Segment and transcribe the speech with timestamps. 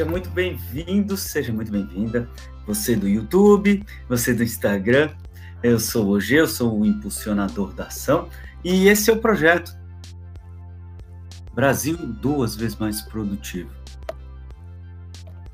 [0.00, 2.26] Seja muito bem-vindo, seja muito bem-vinda.
[2.66, 5.10] Você do YouTube, você do Instagram.
[5.62, 8.30] Eu sou o G, eu sou o impulsionador da ação
[8.64, 9.78] e esse é o projeto
[11.52, 13.68] Brasil duas vezes mais produtivo.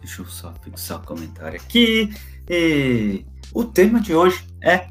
[0.00, 2.14] Deixa eu só fixar o comentário aqui.
[2.48, 4.88] E o tema de hoje é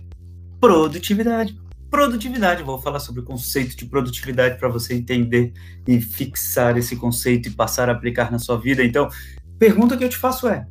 [0.60, 1.57] produtividade.
[1.89, 5.54] Produtividade, vou falar sobre o conceito de produtividade para você entender
[5.87, 8.83] e fixar esse conceito e passar a aplicar na sua vida.
[8.83, 9.07] Então,
[9.57, 10.65] pergunta que eu te faço é: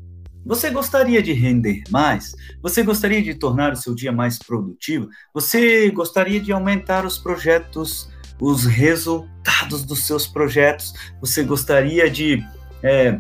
[0.45, 2.35] você gostaria de render mais?
[2.63, 5.09] Você gostaria de tornar o seu dia mais produtivo?
[5.33, 10.93] Você gostaria de aumentar os projetos, os resultados dos seus projetos?
[11.21, 12.45] Você gostaria de
[12.83, 13.19] é,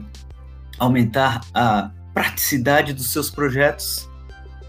[0.78, 4.06] aumentar a praticidade dos seus projetos?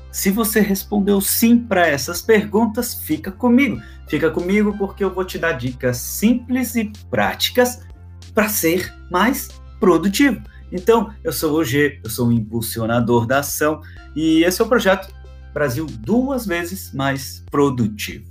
[0.09, 3.81] Se você respondeu sim para essas perguntas, fica comigo.
[4.07, 7.85] Fica comigo porque eu vou te dar dicas simples e práticas
[8.33, 10.41] para ser mais produtivo.
[10.75, 13.81] Então, eu sou o G, eu sou o impulsionador da ação
[14.13, 15.07] e esse é o projeto
[15.53, 18.25] Brasil duas vezes mais produtivo.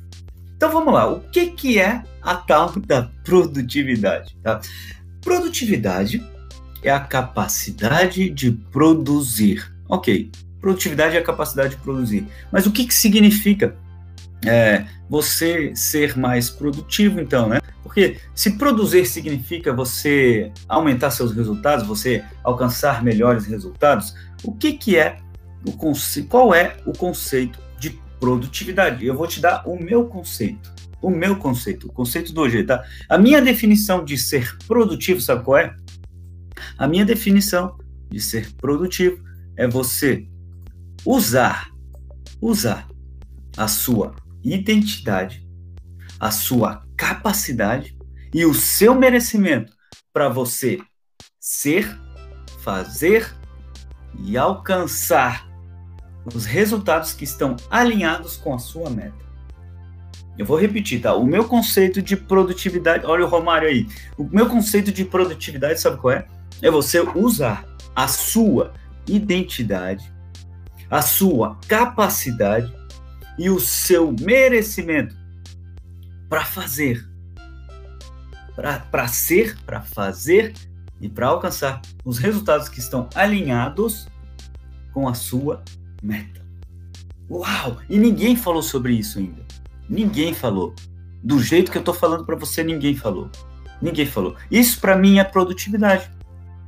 [0.54, 4.36] Então vamos lá, o que, que é a tal da produtividade?
[4.42, 4.60] Tá?
[5.22, 6.22] Produtividade
[6.82, 9.74] é a capacidade de produzir.
[9.88, 12.26] Ok, produtividade é a capacidade de produzir.
[12.52, 13.74] Mas o que, que significa
[14.44, 17.58] é, você ser mais produtivo, então, né?
[17.94, 24.96] Porque se produzir significa você aumentar seus resultados, você alcançar melhores resultados, o que, que
[24.96, 25.18] é
[25.64, 26.28] o conceito?
[26.28, 29.06] Qual é o conceito de produtividade?
[29.06, 30.74] Eu vou te dar o meu conceito.
[31.00, 32.82] O meu conceito, o conceito do hoje, tá?
[33.08, 35.76] A minha definição de ser produtivo, sabe qual é?
[36.76, 37.78] A minha definição
[38.10, 39.22] de ser produtivo
[39.56, 40.26] é você
[41.06, 41.70] usar,
[42.40, 42.88] usar
[43.56, 45.46] a sua identidade,
[46.18, 47.96] a sua capacidade
[48.32, 49.72] e o seu merecimento
[50.12, 50.80] para você
[51.38, 51.98] ser,
[52.62, 53.32] fazer
[54.24, 55.46] e alcançar
[56.34, 59.24] os resultados que estão alinhados com a sua meta.
[60.36, 61.14] Eu vou repetir, tá?
[61.14, 63.86] O meu conceito de produtividade, olha o Romário aí.
[64.18, 66.26] O meu conceito de produtividade, sabe qual é?
[66.60, 67.64] É você usar
[67.94, 68.72] a sua
[69.06, 70.12] identidade,
[70.90, 72.72] a sua capacidade
[73.38, 75.23] e o seu merecimento
[76.34, 77.08] para fazer,
[78.56, 80.52] para ser, para fazer
[81.00, 84.08] e para alcançar os resultados que estão alinhados
[84.92, 85.62] com a sua
[86.02, 86.44] meta.
[87.30, 87.78] Uau!
[87.88, 89.46] E ninguém falou sobre isso ainda.
[89.88, 90.74] Ninguém falou.
[91.22, 93.30] Do jeito que eu estou falando para você, ninguém falou.
[93.80, 94.34] Ninguém falou.
[94.50, 96.10] Isso para mim é produtividade.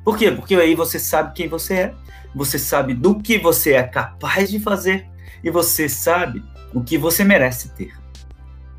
[0.05, 0.31] Por quê?
[0.31, 1.95] Porque aí você sabe quem você é,
[2.33, 5.09] você sabe do que você é capaz de fazer
[5.43, 8.06] e você sabe o que você merece ter.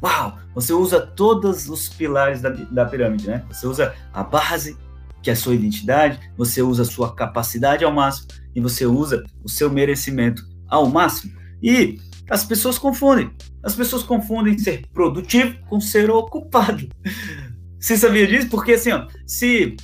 [0.02, 0.38] Uau!
[0.54, 3.44] Você usa todos os pilares da, da pirâmide, né?
[3.50, 4.78] Você usa a base,
[5.22, 9.24] que é a sua identidade, você usa a sua capacidade ao máximo e você usa
[9.44, 11.34] o seu merecimento ao máximo.
[11.62, 12.00] E
[12.30, 13.32] as pessoas confundem.
[13.64, 16.88] As pessoas confundem ser produtivo com ser ocupado.
[17.80, 18.50] Você sabia disso?
[18.50, 19.78] Porque assim, ó, se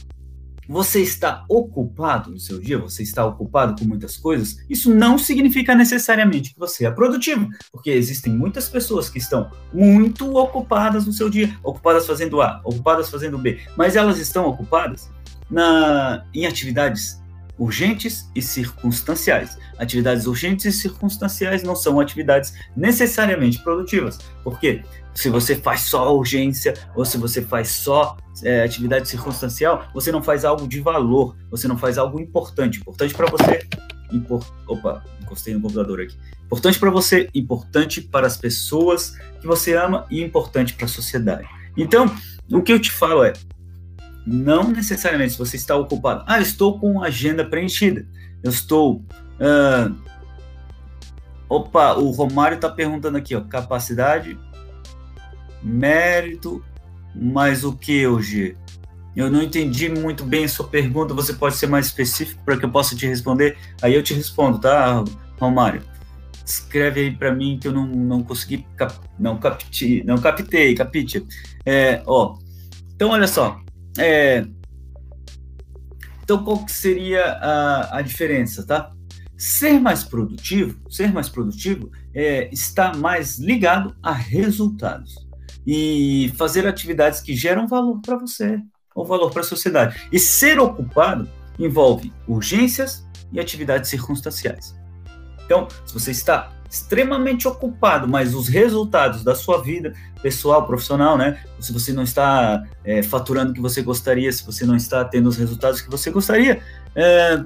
[0.73, 5.75] você está ocupado no seu dia, você está ocupado com muitas coisas, isso não significa
[5.75, 11.29] necessariamente que você é produtivo, porque existem muitas pessoas que estão muito ocupadas no seu
[11.29, 15.11] dia, ocupadas fazendo A, ocupadas fazendo B, mas elas estão ocupadas
[15.47, 17.21] na, em atividades
[17.55, 19.59] urgentes e circunstanciais.
[19.77, 24.81] Atividades urgentes e circunstanciais não são atividades necessariamente produtivas, porque
[25.13, 30.23] se você faz só urgência ou se você faz só é, atividade circunstancial, você não
[30.23, 32.79] faz algo de valor, você não faz algo importante.
[32.79, 33.67] Importante para você.
[34.11, 34.45] Impor...
[34.67, 36.17] Opa, encostei no computador aqui.
[36.45, 41.47] Importante para você, importante para as pessoas que você ama e importante para a sociedade.
[41.77, 42.13] Então,
[42.51, 43.33] o que eu te falo é:
[44.25, 46.23] não necessariamente se você está ocupado.
[46.27, 48.07] Ah, estou com agenda preenchida.
[48.43, 49.03] Eu estou.
[49.39, 49.95] Uh...
[51.49, 54.39] Opa, o Romário está perguntando aqui, ó, capacidade,
[55.63, 56.63] mérito
[57.15, 58.57] mas o que hoje?
[59.15, 61.13] Eu não entendi muito bem a sua pergunta.
[61.13, 63.57] Você pode ser mais específico para que eu possa te responder?
[63.81, 65.03] Aí eu te respondo, tá,
[65.39, 65.83] Romário?
[66.43, 71.25] Escreve aí para mim que eu não, não consegui, cap, não captei, não captei, capite.
[71.65, 72.37] É, ó,
[72.95, 73.61] então olha só.
[73.97, 74.45] É,
[76.23, 78.91] então qual que seria a, a diferença, tá?
[79.37, 85.23] Ser mais produtivo, ser mais produtivo é, está mais ligado a resultados
[85.65, 88.59] e fazer atividades que geram valor para você
[88.95, 90.07] ou valor para a sociedade.
[90.11, 91.27] E ser ocupado
[91.57, 94.75] envolve urgências e atividades circunstanciais.
[95.45, 99.93] Então, se você está extremamente ocupado, mas os resultados da sua vida
[100.23, 101.43] pessoal, profissional, né?
[101.59, 105.29] Se você não está é, faturando o que você gostaria, se você não está tendo
[105.29, 106.61] os resultados que você gostaria,
[106.95, 107.43] é,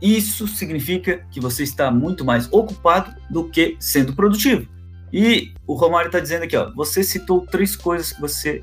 [0.00, 4.66] isso significa que você está muito mais ocupado do que sendo produtivo.
[5.12, 8.62] E o Romário está dizendo aqui, ó, você citou três coisas que você.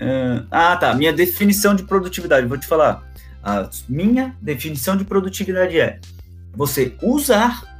[0.00, 0.94] Uh, ah, tá.
[0.94, 3.08] Minha definição de produtividade, vou te falar.
[3.42, 5.98] A minha definição de produtividade é
[6.54, 7.70] você usar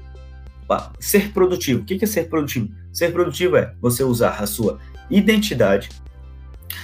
[0.99, 1.83] ser produtivo.
[1.83, 2.71] O que é ser produtivo?
[2.93, 4.79] Ser produtivo é você usar a sua
[5.11, 5.89] identidade,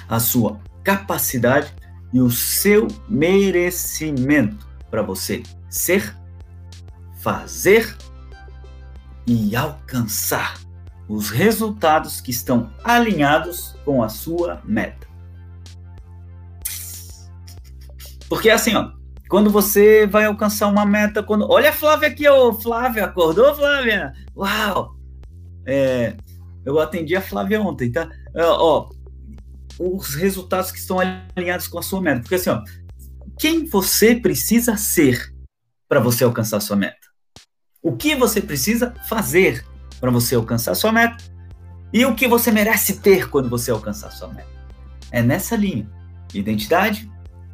[0.08, 1.72] a sua capacidade
[2.12, 6.14] e o seu merecimento para você ser,
[7.20, 7.96] fazer
[9.26, 10.58] e alcançar
[11.08, 15.06] os resultados que estão alinhados com a sua meta.
[18.28, 18.90] Porque assim, ó,
[19.28, 24.12] quando você vai alcançar uma meta, quando olha a Flávia aqui, ô Flávia, acordou, Flávia?
[24.36, 24.96] Uau!
[25.64, 26.16] É,
[26.64, 28.08] eu atendi a Flávia ontem, tá?
[28.34, 28.90] Ó,
[29.78, 30.98] os resultados que estão
[31.36, 32.62] alinhados com a sua meta, porque assim, ó,
[33.38, 35.32] quem você precisa ser
[35.88, 37.05] para você alcançar a sua meta?
[37.86, 39.64] O que você precisa fazer
[40.00, 41.22] para você alcançar sua meta?
[41.92, 44.48] E o que você merece ter quando você alcançar sua meta?
[45.12, 45.88] É nessa linha:
[46.34, 47.08] identidade,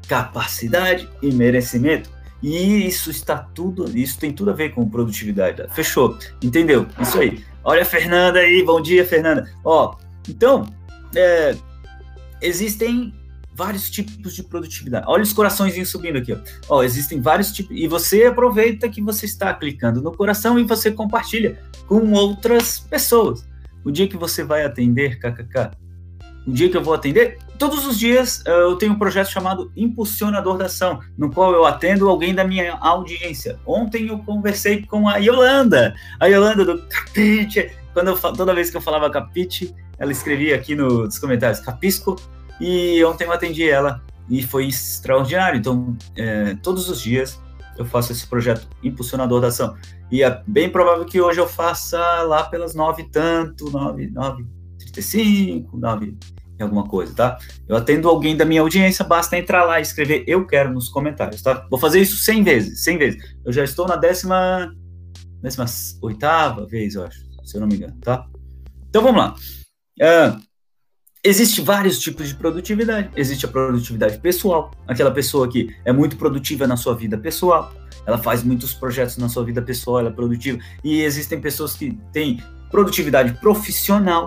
[0.08, 2.08] capacidade e merecimento.
[2.42, 5.66] E isso está tudo, isso tem tudo a ver com produtividade.
[5.74, 6.16] Fechou?
[6.42, 6.86] Entendeu?
[6.98, 7.44] Isso aí.
[7.62, 9.52] Olha a Fernanda aí, bom dia, Fernanda.
[9.62, 9.96] Ó,
[10.26, 10.64] então,
[11.14, 11.54] é,
[12.40, 13.12] existem
[13.54, 15.04] vários tipos de produtividade.
[15.08, 16.38] Olha os coraçõezinhos subindo aqui, ó.
[16.68, 16.82] ó.
[16.82, 17.76] Existem vários tipos.
[17.76, 23.46] E você aproveita que você está clicando no coração e você compartilha com outras pessoas.
[23.84, 25.70] O dia que você vai atender, kkk.
[26.46, 29.70] O dia que eu vou atender, todos os dias eh, eu tenho um projeto chamado
[29.76, 33.60] Impulsionador da Ação, no qual eu atendo alguém da minha audiência.
[33.64, 37.70] Ontem eu conversei com a Yolanda, a Yolanda do Capite.
[37.92, 42.16] Quando eu, toda vez que eu falava Capite, ela escrevia aqui nos comentários Capisco
[42.62, 44.00] e ontem eu atendi ela
[44.30, 45.58] e foi extraordinário.
[45.58, 47.40] Então, é, todos os dias
[47.76, 49.76] eu faço esse projeto Impulsionador da Ação.
[50.10, 54.46] E é bem provável que hoje eu faça lá pelas nove tanto, nove, nove,
[54.78, 56.16] trinta e cinco, nove
[56.62, 57.38] alguma coisa, tá?
[57.68, 61.42] Eu atendo alguém da minha audiência, basta entrar lá e escrever eu quero nos comentários,
[61.42, 61.66] tá?
[61.68, 63.20] Vou fazer isso cem vezes, cem vezes.
[63.44, 64.72] Eu já estou na décima,
[65.40, 65.64] décima
[66.00, 68.26] oitava vez, eu acho, se eu não me engano, tá?
[68.88, 69.34] Então vamos lá.
[70.00, 70.40] Uh,
[71.24, 73.10] Existem vários tipos de produtividade.
[73.14, 77.72] Existe a produtividade pessoal, aquela pessoa que é muito produtiva na sua vida pessoal,
[78.04, 80.58] ela faz muitos projetos na sua vida pessoal, ela é produtiva.
[80.82, 82.42] E existem pessoas que têm
[82.72, 84.26] produtividade profissional.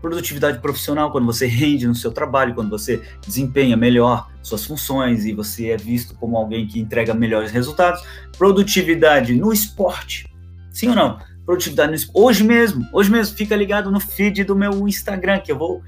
[0.00, 5.34] Produtividade profissional, quando você rende no seu trabalho, quando você desempenha melhor suas funções e
[5.34, 8.02] você é visto como alguém que entrega melhores resultados.
[8.38, 10.26] Produtividade no esporte.
[10.70, 11.18] Sim ou não?
[11.44, 12.18] Produtividade no esporte.
[12.18, 15.82] Hoje mesmo, hoje mesmo, fica ligado no feed do meu Instagram, que eu vou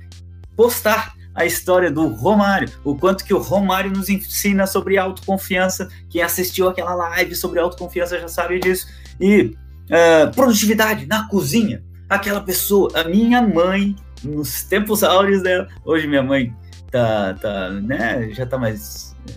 [0.57, 5.89] postar a história do Romário, o quanto que o Romário nos ensina sobre autoconfiança.
[6.09, 8.87] Quem assistiu aquela live sobre autoconfiança já sabe disso.
[9.21, 9.57] E
[9.87, 11.83] uh, produtividade na cozinha.
[12.09, 16.55] Aquela pessoa, a minha mãe, nos tempos áureos dela, hoje minha mãe
[16.91, 19.33] tá, tá né, já tá mais é,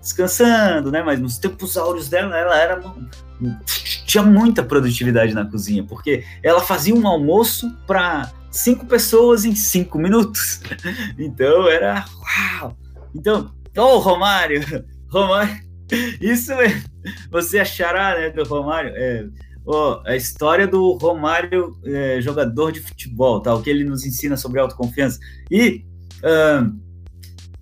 [0.00, 2.80] descansando, né, mas nos tempos áureos dela, ela era
[4.06, 9.98] tinha muita produtividade na cozinha, porque ela fazia um almoço para cinco pessoas em cinco
[9.98, 10.60] minutos.
[11.18, 12.04] Então era
[12.60, 12.76] uau!
[13.14, 14.60] Então, oh, Romário,
[15.08, 15.58] Romário,
[16.20, 16.82] isso é,
[17.30, 19.26] você achará, né, do Romário, é,
[19.64, 23.54] oh, a história do Romário, é, jogador de futebol, tá?
[23.54, 25.18] O que ele nos ensina sobre autoconfiança.
[25.50, 25.84] E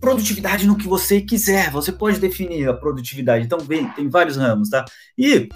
[0.01, 3.45] produtividade no que você quiser, você pode definir a produtividade.
[3.45, 4.85] Então, vem, tem vários ramos, tá?
[5.17, 5.49] E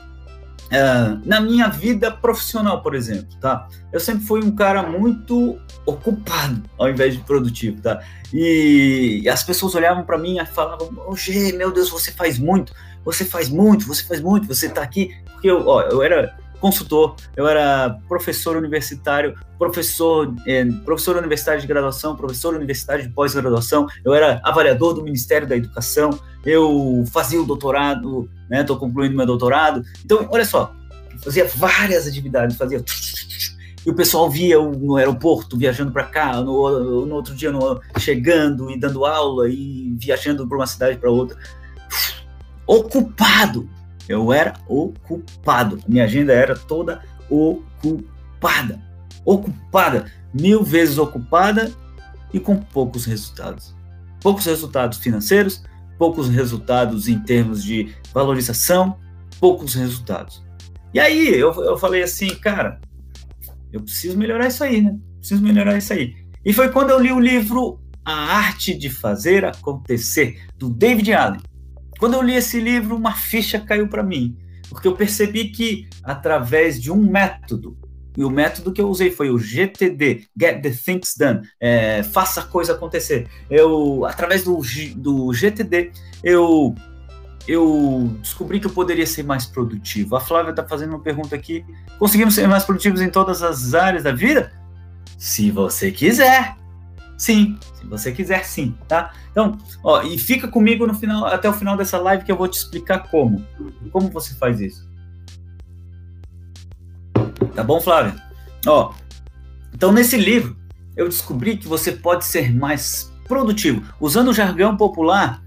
[0.69, 3.67] Uh, na minha vida profissional, por exemplo, tá?
[3.91, 8.03] Eu sempre fui um cara muito ocupado ao invés de produtivo, tá?
[8.35, 12.39] E, e as pessoas olhavam para mim e falavam: "Oh, Gê, meu Deus, você faz
[12.39, 15.17] muito, você faz muito, você faz muito, você tá aqui".
[15.33, 21.67] Porque eu, ó, eu era consultor, eu era professor universitário, professor, eh, professor universitário de
[21.67, 26.11] graduação, professor universitário de pós-graduação, eu era avaliador do Ministério da Educação,
[26.45, 29.83] eu fazia o doutorado, né, estou concluindo meu doutorado.
[30.05, 30.73] Então, olha só,
[31.23, 32.83] fazia várias atividades, fazia
[33.87, 38.71] e o pessoal via no aeroporto viajando para cá, no, no, outro dia no, chegando
[38.71, 41.39] e dando aula e viajando para uma cidade para outra,
[42.67, 43.69] ocupado,
[44.09, 45.81] eu era ocupado.
[45.87, 48.81] Minha agenda era toda ocupada.
[49.25, 50.11] Ocupada.
[50.33, 51.73] Mil vezes ocupada
[52.33, 53.75] e com poucos resultados.
[54.21, 55.65] Poucos resultados financeiros,
[55.99, 58.99] poucos resultados em termos de valorização,
[59.41, 60.43] poucos resultados.
[60.93, 62.81] E aí eu, eu falei assim, cara,
[63.73, 64.97] eu preciso melhorar isso aí, né?
[65.19, 66.17] Preciso melhorar isso aí.
[66.45, 71.41] E foi quando eu li o livro A Arte de Fazer Acontecer, do David Allen.
[71.99, 74.37] Quando eu li esse livro, uma ficha caiu para mim,
[74.69, 77.77] porque eu percebi que através de um método,
[78.17, 82.41] e o método que eu usei foi o GTD, Get the Things Done, é, faça
[82.41, 83.29] a coisa acontecer.
[83.49, 84.61] Eu, através do,
[84.97, 86.75] do GTD, eu
[87.47, 90.15] eu descobri que eu poderia ser mais produtivo.
[90.17, 91.65] A Flávia está fazendo uma pergunta aqui.
[91.99, 94.53] Conseguimos ser mais produtivos em todas as áreas da vida?
[95.17, 96.57] Se você quiser.
[97.19, 99.13] Sim, se você quiser, sim, tá?
[99.33, 102.47] Então, ó, e fica comigo no final, até o final dessa live que eu vou
[102.47, 103.45] te explicar como.
[103.91, 104.89] Como você faz isso.
[107.57, 108.15] Tá bom, Flávia?
[108.65, 108.95] Ó,
[109.75, 110.57] então nesse livro
[110.97, 113.83] eu descobri que você pode ser mais produtivo.
[114.01, 115.43] Usando o jargão popular,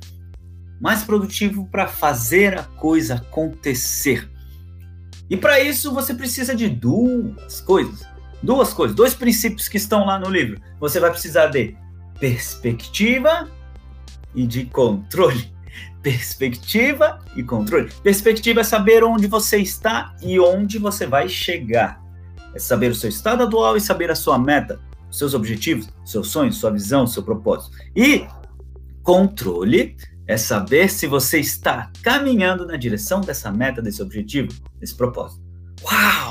[0.79, 4.29] mais produtivo para fazer a coisa acontecer.
[5.29, 8.10] E para isso você precisa de duas coisas.
[8.43, 10.59] Duas coisas, dois princípios que estão lá no livro.
[10.79, 11.75] Você vai precisar de
[12.19, 13.49] perspectiva
[14.33, 15.51] e de controle.
[16.01, 17.91] Perspectiva e controle.
[18.01, 22.01] Perspectiva é saber onde você está e onde você vai chegar.
[22.53, 24.79] É saber o seu estado atual e saber a sua meta,
[25.11, 27.77] seus objetivos, seus sonhos, sua visão, seu propósito.
[27.95, 28.25] E
[29.03, 29.95] controle
[30.27, 35.41] é saber se você está caminhando na direção dessa meta, desse objetivo, desse propósito.
[35.83, 36.30] Uau!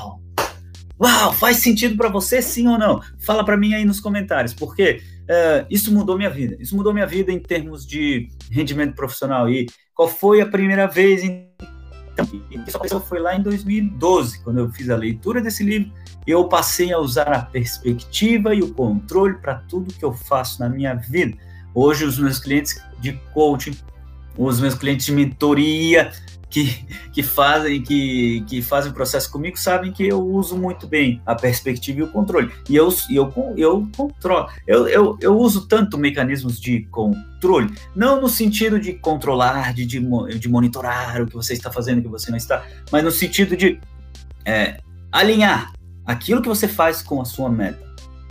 [1.01, 3.01] Uau, faz sentido para você sim ou não?
[3.19, 6.57] Fala para mim aí nos comentários, porque uh, isso mudou minha vida.
[6.61, 9.49] Isso mudou minha vida em termos de rendimento profissional.
[9.49, 11.49] E qual foi a primeira vez em
[12.67, 15.91] isso foi lá em 2012, quando eu fiz a leitura desse livro,
[16.27, 20.69] eu passei a usar a perspectiva e o controle para tudo que eu faço na
[20.69, 21.39] minha vida.
[21.75, 23.75] Hoje, os meus clientes de coaching
[24.37, 26.13] os meus clientes de mentoria
[26.51, 31.23] que, que fazem que, que fazem o processo comigo sabem que eu uso muito bem
[31.25, 32.53] a perspectiva e o controle.
[32.69, 34.49] E eu, eu, eu controlo.
[34.67, 40.01] Eu, eu, eu uso tanto mecanismos de controle, não no sentido de controlar, de, de,
[40.39, 43.57] de monitorar o que você está fazendo, o que você não está, mas no sentido
[43.57, 43.81] de
[44.45, 44.81] é,
[45.13, 45.73] alinhar
[46.05, 47.81] aquilo que você faz com a sua meta.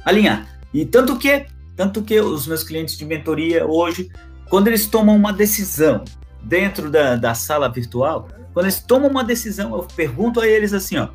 [0.03, 0.59] Alinhar.
[0.73, 1.45] E tanto que,
[1.75, 4.11] tanto que os meus clientes de mentoria hoje
[4.49, 6.03] quando eles tomam uma decisão
[6.41, 10.97] dentro da, da sala virtual, quando eles tomam uma decisão, eu pergunto a eles assim,
[10.97, 11.09] ó,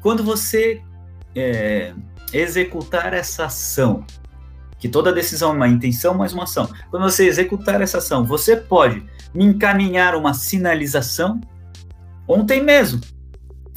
[0.00, 0.82] quando você
[1.34, 1.92] é,
[2.32, 4.04] executar essa ação,
[4.78, 6.68] que toda decisão é uma intenção, mas uma ação.
[6.90, 11.38] Quando você executar essa ação, você pode me encaminhar uma sinalização.
[12.26, 13.00] Ontem mesmo,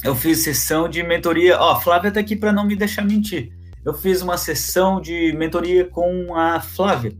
[0.02, 1.58] eu fiz sessão de mentoria.
[1.60, 3.52] Ó, a Flávia tá aqui para não me deixar mentir.
[3.84, 7.12] Eu fiz uma sessão de mentoria com a Flávia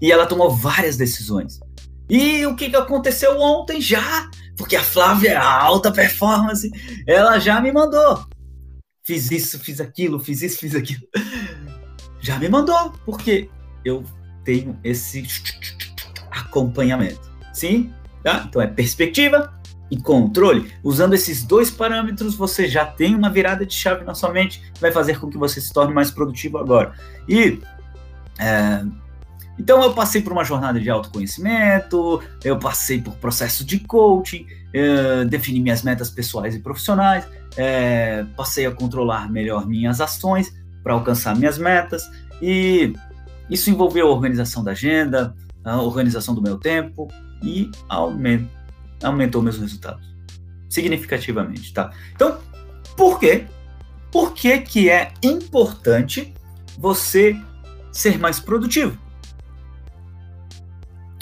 [0.00, 1.58] e ela tomou várias decisões.
[2.08, 4.28] E o que, que aconteceu ontem já?
[4.56, 6.70] Porque a Flávia é alta performance,
[7.06, 8.24] ela já me mandou.
[9.02, 11.02] Fiz isso, fiz aquilo, fiz isso, fiz aquilo.
[12.20, 13.50] Já me mandou, porque
[13.84, 14.02] eu
[14.44, 15.26] tenho esse
[16.30, 17.32] acompanhamento.
[17.52, 17.92] Sim?
[18.22, 18.46] Tá?
[18.48, 19.52] Então é perspectiva
[19.90, 20.72] e controle.
[20.82, 24.90] Usando esses dois parâmetros, você já tem uma virada de chave na sua mente vai
[24.90, 26.94] fazer com que você se torne mais produtivo agora.
[27.28, 27.60] E
[28.38, 28.84] é,
[29.58, 35.24] então eu passei por uma jornada de autoconhecimento, eu passei por processo de coaching, eh,
[35.24, 41.36] defini minhas metas pessoais e profissionais, eh, passei a controlar melhor minhas ações para alcançar
[41.36, 42.10] minhas metas
[42.42, 42.92] e
[43.48, 47.08] isso envolveu a organização da agenda, a organização do meu tempo
[47.42, 48.50] e aumento,
[49.02, 50.14] aumentou meus resultados
[50.68, 51.92] significativamente, tá?
[52.12, 52.38] Então,
[52.96, 53.46] por quê?
[54.10, 56.34] Por que que é importante
[56.76, 57.40] você
[57.92, 58.98] ser mais produtivo?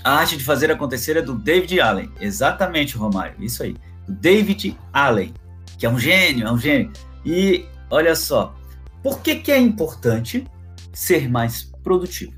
[0.05, 2.11] A arte de fazer acontecer é do David Allen.
[2.21, 3.37] Exatamente, Romário.
[3.39, 3.77] Isso aí.
[4.07, 5.33] Do David Allen,
[5.79, 6.93] que é um gênio, é um gênio.
[7.25, 8.55] E olha só,
[9.03, 10.47] por que, que é importante
[10.93, 12.33] ser mais produtivo?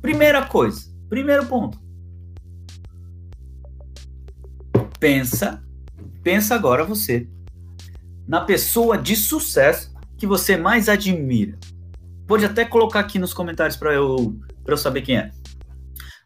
[0.00, 1.78] Primeira coisa, primeiro ponto.
[4.98, 5.62] Pensa,
[6.22, 7.28] pensa agora você
[8.26, 11.58] na pessoa de sucesso que você mais admira.
[12.26, 14.36] Pode até colocar aqui nos comentários para eu,
[14.66, 15.30] eu saber quem é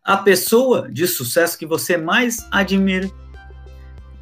[0.07, 3.11] a pessoa de sucesso que você mais admira.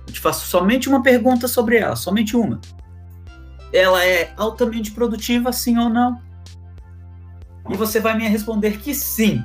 [0.07, 2.59] Eu te faço somente uma pergunta sobre ela, somente uma.
[3.71, 6.19] Ela é altamente produtiva, sim ou não?
[7.69, 9.45] E você vai me responder que sim.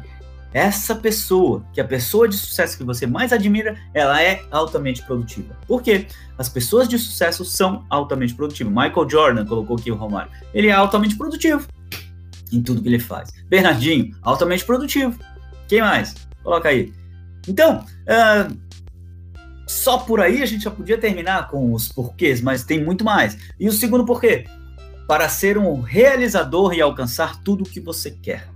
[0.53, 5.03] Essa pessoa, que é a pessoa de sucesso que você mais admira, ela é altamente
[5.03, 5.57] produtiva.
[5.67, 6.07] Por quê?
[6.37, 8.73] As pessoas de sucesso são altamente produtivas.
[8.73, 10.31] Michael Jordan colocou aqui o Romário.
[10.53, 11.67] Ele é altamente produtivo
[12.51, 13.29] em tudo que ele faz.
[13.47, 15.19] Bernardinho, altamente produtivo.
[15.67, 16.28] Quem mais?
[16.43, 16.93] Coloca aí.
[17.47, 18.57] Então, uh,
[19.67, 23.37] só por aí a gente já podia terminar com os porquês, mas tem muito mais.
[23.59, 24.45] E o segundo porquê?
[25.07, 28.49] Para ser um realizador e alcançar tudo o que você quer.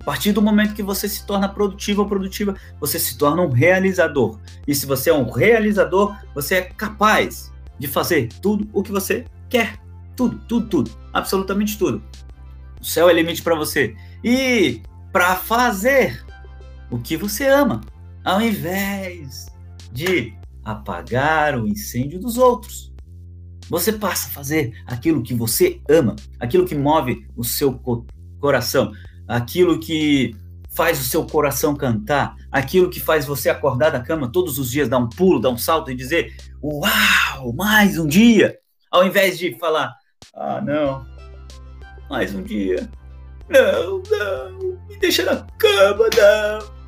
[0.00, 3.50] A partir do momento que você se torna produtivo ou produtiva, você se torna um
[3.50, 4.38] realizador.
[4.66, 9.24] E se você é um realizador, você é capaz de fazer tudo o que você
[9.48, 9.78] quer.
[10.16, 10.90] Tudo, tudo, tudo.
[11.12, 12.02] Absolutamente tudo.
[12.80, 13.94] O céu é limite para você.
[14.24, 16.24] E para fazer
[16.92, 17.80] o que você ama,
[18.24, 19.46] ao invés
[19.90, 20.34] de
[20.64, 22.92] apagar o incêndio dos outros.
[23.68, 27.80] Você passa a fazer aquilo que você ama, aquilo que move o seu
[28.38, 28.92] coração
[29.26, 30.36] aquilo que
[30.70, 34.88] faz o seu coração cantar, aquilo que faz você acordar da cama todos os dias,
[34.88, 38.58] dar um pulo, dar um salto e dizer: Uau, mais um dia!
[38.90, 39.94] Ao invés de falar:
[40.34, 41.06] Ah, não,
[42.08, 42.88] mais um dia.
[43.48, 46.81] Não, não, me deixa na cama, não.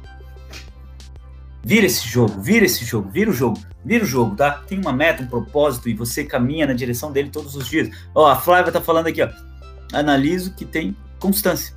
[1.64, 4.62] Vira esse jogo, vira esse jogo, vira o jogo, vira o jogo, tá?
[4.66, 7.88] Tem uma meta, um propósito e você caminha na direção dele todos os dias.
[8.14, 9.30] Ó, a Flávia tá falando aqui, ó.
[9.92, 11.74] Analiso que tem constância.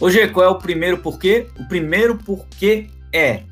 [0.00, 1.46] Hoje, qual é o primeiro porquê?
[1.58, 3.42] O primeiro porquê é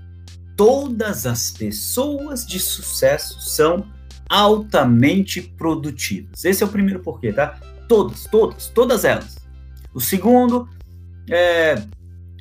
[0.57, 3.87] todas as pessoas de sucesso são
[4.29, 6.43] altamente produtivas.
[6.45, 7.61] Esse é o primeiro porquê, tá?
[7.87, 9.37] Todas, todas, todas elas.
[9.93, 10.69] O segundo
[11.31, 11.75] é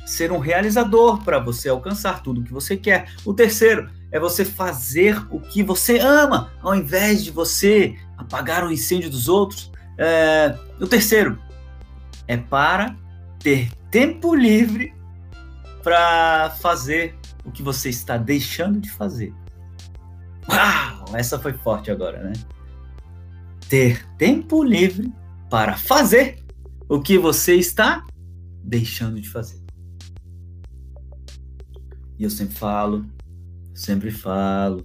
[0.06, 3.12] ser um realizador para você alcançar tudo o que você quer.
[3.26, 8.72] O terceiro é você fazer o que você ama, ao invés de você apagar o
[8.72, 9.72] incêndio dos outros.
[9.98, 11.40] É, o terceiro
[12.28, 12.96] é para
[13.40, 14.94] ter tempo livre
[15.84, 19.34] para fazer o que você está deixando de fazer.
[20.50, 21.16] Uau!
[21.16, 22.34] Essa foi forte agora, né?
[23.68, 25.12] Ter tempo livre
[25.50, 26.44] para fazer
[26.88, 28.06] o que você está
[28.64, 29.61] deixando de fazer.
[32.22, 33.04] E eu sempre falo,
[33.74, 34.84] sempre falo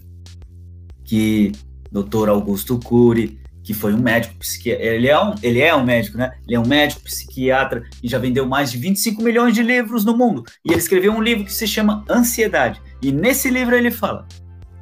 [1.04, 1.52] que
[1.92, 2.30] Dr.
[2.30, 4.86] Augusto Cury que foi um médico psiquiatra.
[4.86, 6.32] Ele é um, ele é um médico, né?
[6.46, 10.16] Ele é um médico psiquiatra e já vendeu mais de 25 milhões de livros no
[10.16, 10.44] mundo.
[10.64, 12.80] E ele escreveu um livro que se chama Ansiedade.
[13.02, 14.26] E nesse livro ele fala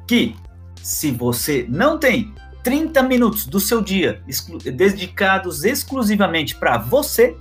[0.07, 0.33] que
[0.81, 7.35] se você não tem 30 minutos do seu dia exclu dedicados exclusivamente para você,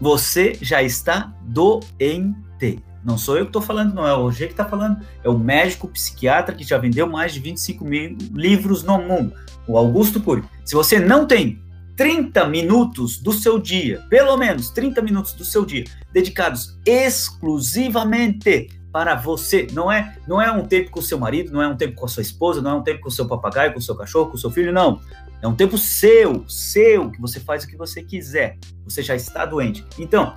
[0.00, 2.82] você já está doente.
[3.06, 5.38] Não sou eu que estou falando, não é o Roger que está falando, é o
[5.38, 9.32] médico psiquiatra que já vendeu mais de 25 mil livros no mundo
[9.66, 11.60] o Augusto Cury, se você não tem
[11.96, 19.14] 30 minutos do seu dia, pelo menos 30 minutos do seu dia, dedicados exclusivamente para
[19.14, 21.94] você, não é, não é um tempo com o seu marido, não é um tempo
[21.94, 23.94] com a sua esposa, não é um tempo com o seu papagaio, com o seu
[23.94, 25.00] cachorro, com o seu filho, não.
[25.42, 28.56] É um tempo seu, seu, que você faz o que você quiser.
[28.84, 29.84] Você já está doente.
[29.98, 30.36] Então,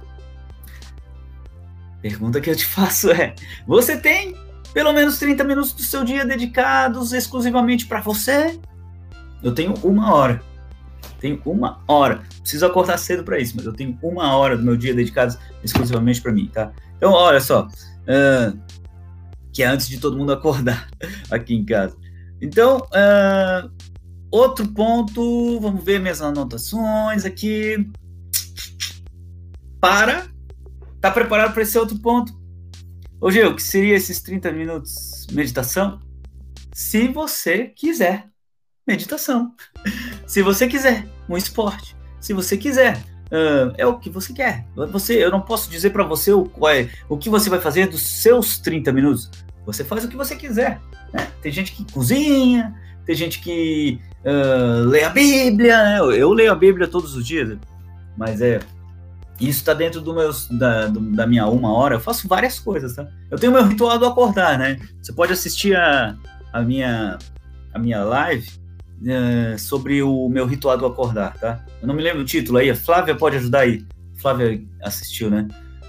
[2.02, 3.36] pergunta que eu te faço é:
[3.68, 4.36] você tem
[4.74, 8.60] pelo menos 30 minutos do seu dia dedicados exclusivamente para você?
[9.42, 10.42] Eu tenho uma hora.
[11.20, 12.24] Tenho uma hora.
[12.42, 16.22] Preciso acordar cedo para isso, mas eu tenho uma hora do meu dia dedicado exclusivamente
[16.22, 16.72] para mim, tá?
[16.98, 17.68] Então, olha só.
[17.68, 18.58] Uh,
[19.54, 20.90] que é antes de todo mundo acordar
[21.30, 21.98] aqui em casa.
[22.42, 23.70] Então, uh,
[24.32, 27.90] outro ponto, vamos ver minhas anotações aqui.
[29.82, 30.28] Para.
[31.02, 32.34] Tá preparado para esse outro ponto?
[33.22, 36.00] Ô, Gil, o que seria esses 30 minutos meditação?
[36.74, 38.30] Se você quiser
[38.90, 39.54] meditação.
[40.26, 41.96] Se você quiser, um esporte.
[42.20, 44.66] Se você quiser, uh, é o que você quer.
[44.92, 48.02] Você, eu não posso dizer para você o, é, o que você vai fazer dos
[48.02, 49.30] seus 30 minutos.
[49.66, 50.82] Você faz o que você quiser.
[51.14, 51.28] Né?
[51.42, 55.84] Tem gente que cozinha, tem gente que uh, lê a Bíblia.
[55.84, 56.00] Né?
[56.00, 57.58] Eu, eu, leio a Bíblia todos os dias,
[58.18, 58.60] mas é
[59.40, 61.96] isso está dentro do meus, da, do, da minha uma hora.
[61.96, 63.08] Eu faço várias coisas, tá?
[63.32, 64.80] Eu tenho meu ritual do acordar, né?
[65.02, 66.16] Você pode assistir a,
[66.52, 67.18] a minha
[67.74, 68.50] a minha live
[69.06, 71.64] é, sobre o meu ritual do acordar, tá?
[71.82, 73.86] Eu não me lembro o título aí, a Flávia pode ajudar aí.
[74.16, 75.48] Flávia assistiu, né?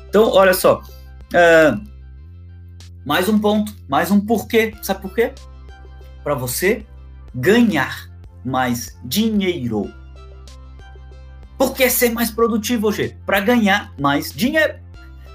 [0.08, 0.82] Então, olha só.
[1.32, 1.74] É,
[3.04, 4.74] mais um ponto, mais um porquê.
[4.82, 5.32] Sabe por quê?
[6.22, 6.84] Para você
[7.34, 8.08] ganhar
[8.44, 9.92] mais dinheiro.
[11.61, 13.18] Por que ser mais produtivo, hoje?
[13.27, 14.77] Para ganhar mais dinheiro.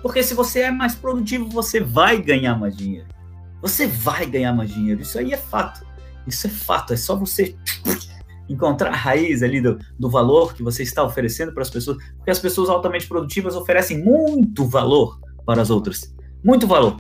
[0.02, 3.06] Porque se você é mais produtivo, você vai ganhar mais dinheiro.
[3.62, 5.04] Você vai ganhar mais dinheiro.
[5.04, 5.86] Isso aí é fato.
[6.26, 7.56] Isso é fato, é só você
[8.50, 12.32] encontrar a raiz ali do, do valor que você está oferecendo para as pessoas, porque
[12.32, 16.12] as pessoas altamente produtivas oferecem muito valor para as outras.
[16.44, 16.98] Muito valor.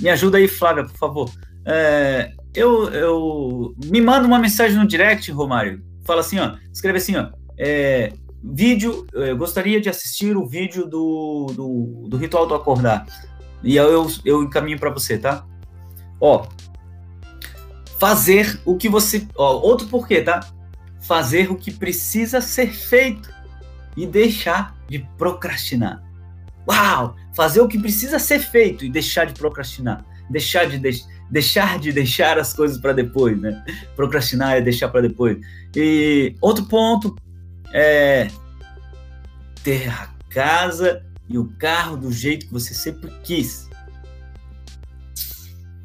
[0.00, 1.30] Me ajuda aí, Flávia, por favor.
[1.66, 5.82] É, eu, eu me manda uma mensagem no direct, Romário.
[6.04, 7.42] Fala assim, ó, escreve assim, ó.
[7.56, 8.12] É,
[8.42, 13.06] vídeo, eu gostaria de assistir o vídeo do, do, do ritual do acordar.
[13.62, 15.46] E eu, eu, eu encaminho para você, tá?
[16.20, 16.46] Ó,
[17.98, 19.26] fazer o que você.
[19.36, 20.40] Ó, outro porquê, tá?
[21.00, 23.32] Fazer o que precisa ser feito
[23.96, 26.02] e deixar de procrastinar.
[26.68, 27.16] Uau!
[27.34, 30.04] Fazer o que precisa ser feito e deixar de procrastinar.
[30.30, 33.64] Deixar de, de deixar de deixar as coisas para depois, né?
[33.96, 35.38] Procrastinar é deixar para depois.
[35.74, 37.14] E outro ponto
[37.74, 38.28] é
[39.64, 43.68] ter a casa e o carro do jeito que você sempre quis.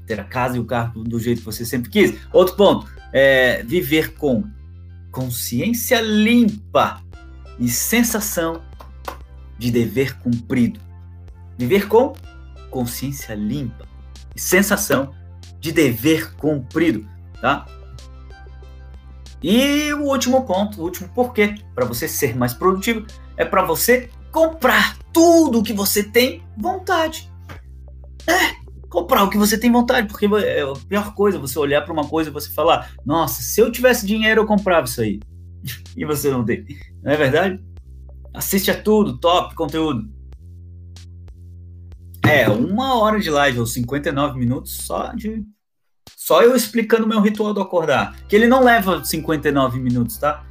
[0.06, 2.16] Ter a casa e o carro do jeito que você sempre quis.
[2.32, 4.44] Outro ponto é viver com
[5.12, 7.02] consciência limpa
[7.58, 8.62] e sensação
[9.58, 10.80] de dever cumprido.
[11.58, 12.14] Viver com
[12.70, 13.88] consciência limpa
[14.36, 15.16] e sensação
[15.60, 17.06] de dever cumprido,
[17.42, 17.66] tá?
[19.42, 23.06] E o último ponto, o último porquê para você ser mais produtivo
[23.38, 27.32] é para você comprar tudo o que você tem vontade.
[28.28, 31.94] É, comprar o que você tem vontade, porque é a pior coisa você olhar para
[31.94, 35.20] uma coisa e você falar: "Nossa, se eu tivesse dinheiro eu comprava isso aí".
[35.96, 36.66] e você não tem.
[37.02, 37.64] Não é verdade?
[38.34, 40.10] Assiste a tudo, top conteúdo.
[42.28, 45.44] É, uma hora de live, ou 59 minutos só de.
[46.30, 48.16] Só eu explicando meu ritual do acordar.
[48.28, 50.44] Que ele não leva 59 minutos, tá?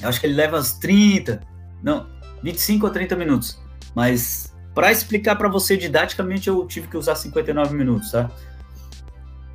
[0.00, 1.40] Eu acho que ele leva uns 30,
[1.82, 2.06] não,
[2.44, 3.60] 25 ou 30 minutos.
[3.92, 8.30] Mas para explicar para você didaticamente, eu tive que usar 59 minutos, tá?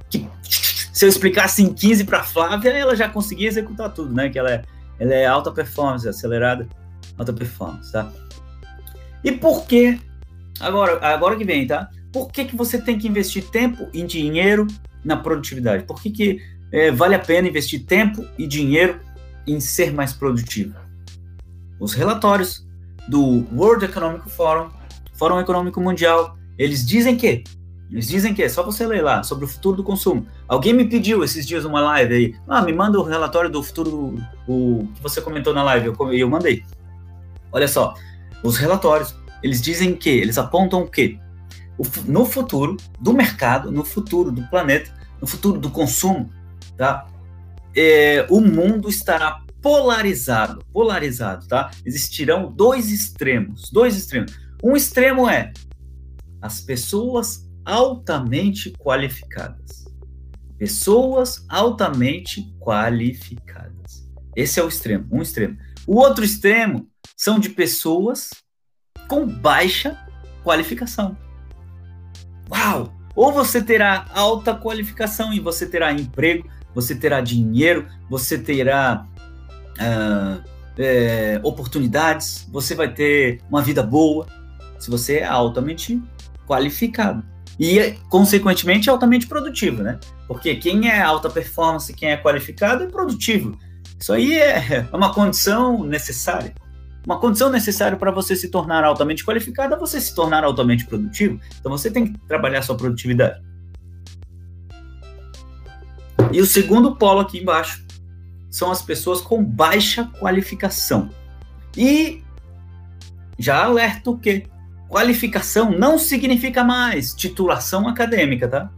[0.09, 0.27] Que,
[0.91, 4.27] se eu explicasse em 15 para Flávia, ela já conseguia executar tudo, né?
[4.27, 4.61] Que ela é,
[4.99, 6.67] ela é alta performance, acelerada
[7.17, 8.11] alta performance, tá?
[9.23, 10.01] E por que,
[10.59, 11.89] agora, agora que vem, tá?
[12.11, 14.67] Por que, que você tem que investir tempo e dinheiro
[15.05, 15.83] na produtividade?
[15.83, 16.41] Por que, que
[16.71, 18.99] é, vale a pena investir tempo e dinheiro
[19.47, 20.75] em ser mais produtivo?
[21.79, 22.65] Os relatórios
[23.07, 24.69] do World Economic Forum,
[25.13, 27.43] Fórum Econômico Mundial, eles dizem que
[27.91, 30.25] eles dizem que é só você ler lá sobre o futuro do consumo.
[30.47, 32.35] Alguém me pediu esses dias uma live aí.
[32.47, 34.15] Ah, me manda o relatório do futuro
[34.47, 35.87] o que você comentou na live.
[35.87, 36.63] Eu, eu mandei.
[37.51, 37.93] Olha só,
[38.43, 41.19] os relatórios, eles dizem que, eles apontam que
[42.05, 46.29] no futuro do mercado, no futuro do planeta, no futuro do consumo,
[46.77, 47.07] tá?
[47.75, 51.71] É, o mundo estará polarizado, polarizado, tá?
[51.85, 54.33] Existirão dois extremos, dois extremos.
[54.63, 55.51] Um extremo é
[56.41, 59.85] as pessoas altamente qualificadas.
[60.57, 64.07] Pessoas altamente qualificadas.
[64.35, 65.57] Esse é o extremo, um extremo.
[65.87, 68.29] O outro extremo são de pessoas
[69.07, 69.97] com baixa
[70.43, 71.17] qualificação.
[72.49, 72.93] Uau!
[73.15, 79.05] Ou você terá alta qualificação e você terá emprego, você terá dinheiro, você terá
[79.79, 80.43] uh,
[80.77, 84.27] é, oportunidades, você vai ter uma vida boa
[84.77, 86.01] se você é altamente
[86.45, 87.23] qualificado.
[87.57, 89.97] E, consequentemente, altamente produtivo, né?
[90.27, 93.57] Porque quem é alta performance, quem é qualificado, é produtivo.
[93.97, 96.53] Isso aí é uma condição necessária.
[97.05, 101.39] Uma condição necessária para você se tornar altamente qualificado é você se tornar altamente produtivo.
[101.59, 103.43] Então você tem que trabalhar sua produtividade.
[106.31, 107.85] E o segundo polo aqui embaixo
[108.49, 111.09] são as pessoas com baixa qualificação.
[111.77, 112.23] E
[113.37, 114.47] já alerto o quê?
[114.89, 118.71] Qualificação não significa mais titulação acadêmica, tá?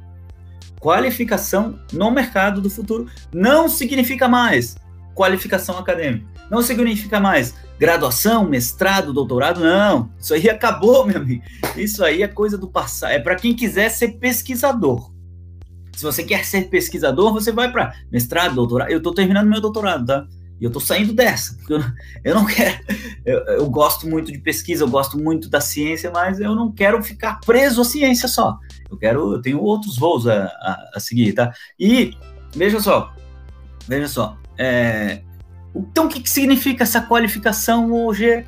[0.80, 4.76] Qualificação no mercado do futuro não significa mais
[5.16, 6.37] qualificação acadêmica.
[6.50, 10.10] Não significa mais graduação, mestrado, doutorado, não.
[10.20, 11.44] Isso aí acabou, meu amigo.
[11.76, 13.12] Isso aí é coisa do passado.
[13.12, 15.12] É para quem quiser ser pesquisador.
[15.96, 18.90] Se você quer ser pesquisador, você vai para mestrado, doutorado.
[18.90, 20.28] Eu estou terminando meu doutorado, tá?
[20.60, 21.84] E eu estou saindo dessa, porque eu,
[22.24, 22.84] eu não quero.
[23.26, 27.02] Eu, eu, gosto muito de pesquisa, eu gosto muito da ciência, mas eu não quero
[27.04, 28.58] ficar preso à ciência só.
[28.90, 31.54] Eu quero, eu tenho outros voos a, a, a seguir, tá?
[31.80, 32.16] E
[32.56, 33.14] veja só,
[33.88, 35.22] veja só, é,
[35.80, 38.46] então, o que, que significa essa qualificação hoje?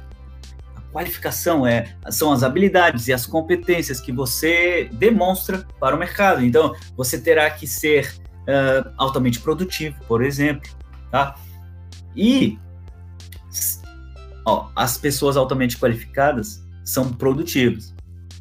[0.76, 6.44] A qualificação é, são as habilidades e as competências que você demonstra para o mercado.
[6.44, 10.70] Então, você terá que ser uh, altamente produtivo, por exemplo,
[11.12, 11.36] tá?
[12.15, 12.58] E
[14.46, 17.94] ó, as pessoas altamente qualificadas são produtivas,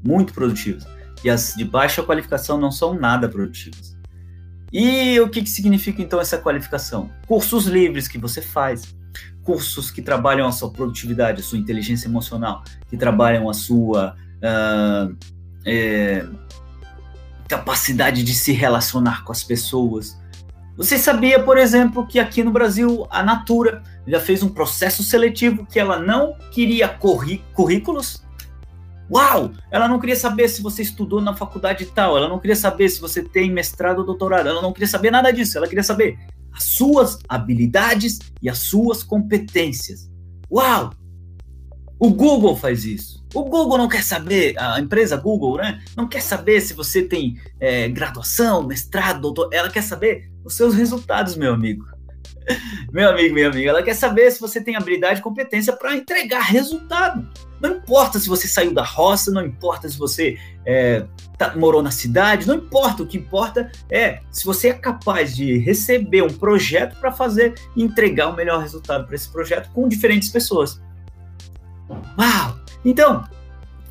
[0.03, 0.87] muito produtivas.
[1.23, 3.98] E as de baixa qualificação não são nada produtivas.
[4.73, 7.11] E o que, que significa então essa qualificação?
[7.27, 8.95] Cursos livres que você faz,
[9.43, 15.17] cursos que trabalham a sua produtividade, a sua inteligência emocional, que trabalham a sua uh,
[15.65, 16.27] é,
[17.49, 20.19] capacidade de se relacionar com as pessoas.
[20.77, 25.67] Você sabia, por exemplo, que aqui no Brasil a Natura já fez um processo seletivo
[25.67, 28.23] que ela não queria currículos,
[29.11, 29.53] Uau!
[29.71, 33.01] Ela não queria saber se você estudou na faculdade tal, ela não queria saber se
[33.01, 36.19] você tem mestrado ou doutorado, ela não queria saber nada disso, ela queria saber
[36.53, 40.11] as suas habilidades e as suas competências.
[40.51, 40.93] Uau!
[41.99, 43.25] O Google faz isso.
[43.35, 45.83] O Google não quer saber, a empresa Google, né?
[45.97, 49.51] Não quer saber se você tem é, graduação, mestrado, doutor.
[49.53, 51.85] Ela quer saber os seus resultados, meu amigo.
[52.93, 53.71] meu amigo, minha amiga.
[53.71, 57.29] Ela quer saber se você tem habilidade e competência para entregar resultado.
[57.61, 61.05] Não importa se você saiu da roça, não importa se você é,
[61.37, 63.03] tá, morou na cidade, não importa.
[63.03, 67.83] O que importa é se você é capaz de receber um projeto para fazer e
[67.83, 70.81] entregar o melhor resultado para esse projeto com diferentes pessoas.
[72.19, 72.59] Uau!
[72.85, 73.25] Então,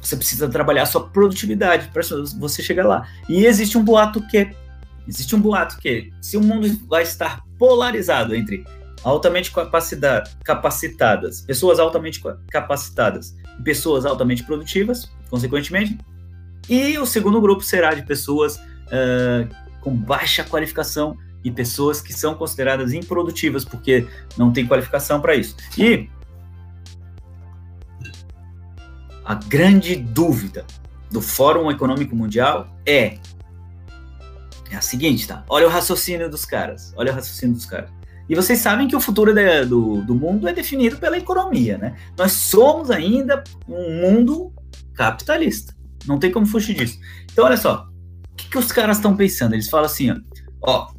[0.01, 2.01] você precisa trabalhar a sua produtividade para
[2.39, 3.07] você chegar lá.
[3.27, 4.49] E existe um boato que
[5.07, 8.65] existe um boato que se o mundo vai estar polarizado entre
[9.03, 9.51] altamente
[10.43, 15.97] capacitadas, pessoas altamente capacitadas pessoas altamente produtivas, consequentemente,
[16.69, 19.47] e o segundo grupo será de pessoas uh,
[19.81, 24.05] com baixa qualificação e pessoas que são consideradas improdutivas porque
[24.37, 25.55] não têm qualificação para isso.
[25.77, 26.09] E
[29.27, 30.65] A grande dúvida
[31.11, 33.17] do Fórum Econômico Mundial é
[34.71, 35.43] é a seguinte, tá?
[35.49, 36.93] Olha o raciocínio dos caras.
[36.95, 37.89] Olha o raciocínio dos caras.
[38.29, 39.33] E vocês sabem que o futuro
[39.65, 41.95] do, do mundo é definido pela economia, né?
[42.17, 44.53] Nós somos ainda um mundo
[44.93, 45.73] capitalista.
[46.05, 46.99] Não tem como fugir disso.
[47.31, 47.87] Então, olha só.
[48.31, 49.53] O que, que os caras estão pensando?
[49.53, 50.17] Eles falam assim, ó,
[50.61, 50.91] ó.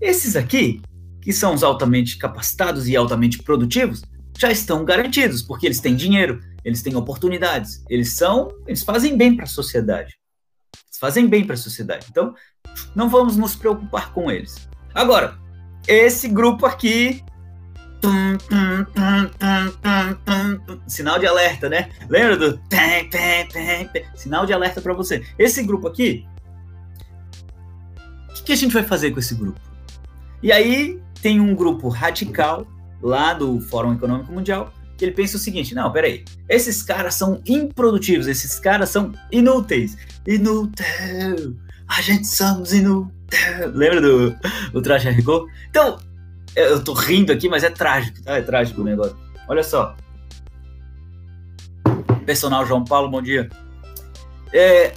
[0.00, 0.80] Esses aqui,
[1.20, 4.02] que são os altamente capacitados e altamente produtivos,
[4.38, 9.36] já estão garantidos, porque eles têm dinheiro, eles têm oportunidades, eles são, eles fazem bem
[9.36, 10.16] para a sociedade.
[10.86, 12.06] Eles fazem bem para a sociedade.
[12.10, 12.34] Então,
[12.94, 14.68] não vamos nos preocupar com eles.
[14.94, 15.38] Agora,
[15.90, 17.24] esse grupo aqui
[18.00, 18.86] Tum, tum,
[20.24, 21.90] tum, sinal de alerta, né?
[22.08, 22.58] Lembra do
[24.14, 25.22] sinal de alerta para você.
[25.38, 26.26] Esse grupo aqui,
[28.30, 29.60] o que, que, a gente vai fazer com esse grupo?
[30.42, 32.66] E aí tem um grupo radical
[33.02, 37.42] lá do Fórum Econômico Mundial que ele pensa o seguinte: não, peraí, esses caras são
[37.46, 39.96] improdutivos, esses caras são inúteis.
[40.26, 41.58] Inútil!
[41.90, 43.18] A gente somos inúteis.
[43.74, 44.36] Lembra do,
[44.72, 45.48] do Traje Rigor?
[45.68, 45.98] Então,
[46.54, 48.36] eu tô rindo aqui, mas é trágico, tá?
[48.36, 49.16] É trágico o negócio.
[49.48, 49.96] Olha só.
[52.24, 53.50] Personal João Paulo, bom dia.
[54.52, 54.94] É,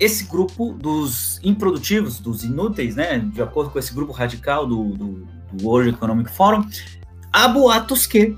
[0.00, 5.26] esse grupo dos improdutivos, dos inúteis, né, de acordo com esse grupo radical do, do,
[5.52, 6.66] do World Economic Forum,
[7.30, 8.34] há boatos que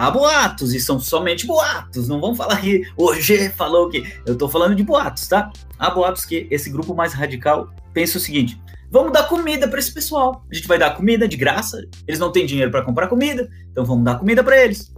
[0.00, 2.08] Há boatos, e são somente boatos.
[2.08, 2.84] Não vamos falar que
[3.20, 4.02] G falou que.
[4.24, 5.52] Eu tô falando de boatos, tá?
[5.80, 9.92] Há boatos que esse grupo mais radical pensa o seguinte: vamos dar comida para esse
[9.92, 10.44] pessoal.
[10.50, 11.82] A gente vai dar comida de graça.
[12.06, 14.92] Eles não têm dinheiro para comprar comida, então vamos dar comida para eles.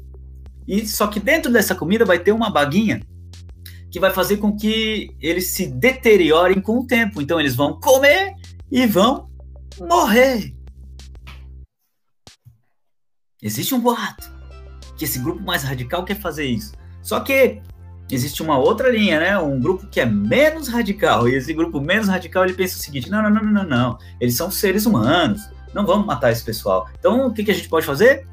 [0.67, 3.01] E só que dentro dessa comida vai ter uma baguinha
[3.93, 7.23] que vai fazer com que eles se deteriorem com o tempo.
[7.23, 8.35] Então eles vão comer
[8.69, 9.31] e vão
[9.79, 10.53] morrer.
[13.41, 14.33] Existe um boato
[14.97, 16.73] que esse grupo mais radical quer fazer isso.
[17.03, 17.61] Só que
[18.15, 19.39] existe uma outra linha, né?
[19.39, 21.29] Um grupo que é menos radical.
[21.29, 23.99] E esse grupo menos radical ele pensa o seguinte: não, não, não, não, não.
[24.21, 25.43] Eles são seres humanos.
[25.73, 26.89] Não vamos matar esse pessoal.
[26.99, 28.27] Então o que, que a gente pode fazer?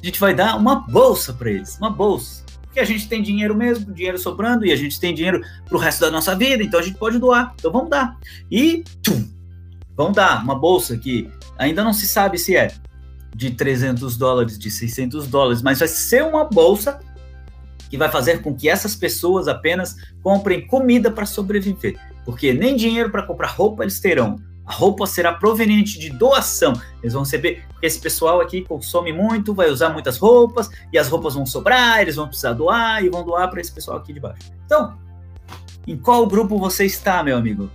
[0.00, 2.44] A gente vai dar uma bolsa para eles, uma bolsa.
[2.62, 5.80] Porque a gente tem dinheiro mesmo, dinheiro sobrando, e a gente tem dinheiro para o
[5.80, 7.52] resto da nossa vida, então a gente pode doar.
[7.58, 8.16] Então vamos dar.
[8.48, 9.28] E tchum,
[9.96, 11.28] vamos dar uma bolsa que
[11.58, 12.72] ainda não se sabe se é
[13.34, 17.00] de 300 dólares, de 600 dólares, mas vai ser uma bolsa
[17.88, 23.10] que vai fazer com que essas pessoas apenas comprem comida para sobreviver, porque nem dinheiro
[23.10, 24.36] para comprar roupa eles terão.
[24.64, 26.74] A roupa será proveniente de doação.
[27.02, 31.08] Eles vão receber, porque esse pessoal aqui consome muito, vai usar muitas roupas, e as
[31.08, 34.20] roupas vão sobrar, eles vão precisar doar e vão doar para esse pessoal aqui de
[34.20, 34.52] baixo.
[34.66, 34.98] Então,
[35.86, 37.70] em qual grupo você está, meu amigo?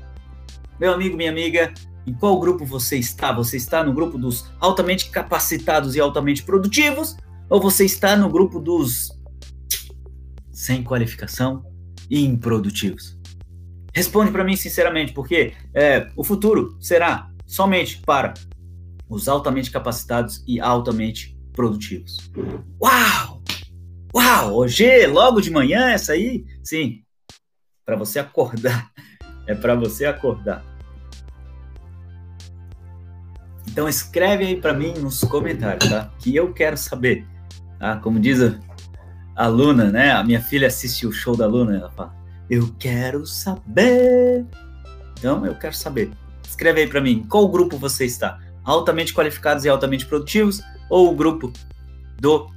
[0.80, 1.74] Meu amigo, minha amiga,
[2.06, 3.32] em qual grupo você está?
[3.32, 7.18] Você está no grupo dos altamente capacitados e altamente produtivos?
[7.50, 9.13] Ou você está no grupo dos
[10.64, 11.66] sem qualificação
[12.10, 13.20] e improdutivos?
[13.94, 18.34] Responde para mim sinceramente, porque é, o futuro será somente para
[19.10, 22.18] os altamente capacitados e altamente produtivos.
[22.82, 23.44] Uau!
[24.16, 24.56] Uau!
[24.56, 26.46] Hoje, logo de manhã, essa aí?
[26.64, 27.04] Sim,
[27.86, 28.92] para você acordar.
[29.46, 30.64] É para você acordar.
[33.68, 36.10] Então escreve aí para mim nos comentários, tá?
[36.18, 37.28] Que eu quero saber.
[37.78, 37.98] Tá?
[37.98, 38.40] Como diz
[39.36, 40.12] a, Luna, né?
[40.12, 42.14] A minha filha assiste o show da Luna, ela fala:
[42.50, 44.46] "Eu quero saber".
[45.18, 46.12] Então eu quero saber.
[46.48, 48.40] Escreve aí para mim, qual grupo você está?
[48.64, 51.52] Altamente qualificados e altamente produtivos ou o grupo
[52.20, 52.50] do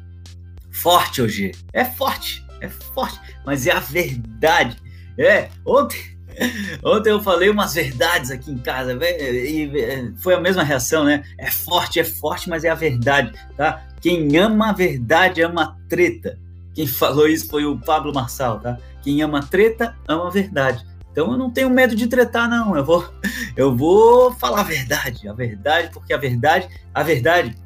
[0.71, 1.53] forte hoje?
[1.73, 2.45] É forte.
[2.61, 4.77] é forte, mas é a verdade.
[5.19, 5.99] É, ontem,
[6.85, 11.25] ontem eu falei umas verdades aqui em casa e foi a mesma reação, né?
[11.39, 13.87] É forte, é forte, mas é a verdade, tá?
[14.01, 16.39] Quem ama a verdade ama a treta.
[16.77, 18.77] Quem falou isso foi o Pablo Marçal, tá?
[19.03, 20.85] Quem ama treta ama a verdade.
[21.11, 22.77] Então eu não tenho medo de tretar, não.
[22.77, 23.09] Eu vou,
[23.57, 27.57] eu vou falar a verdade, a verdade, porque a verdade, a verdade,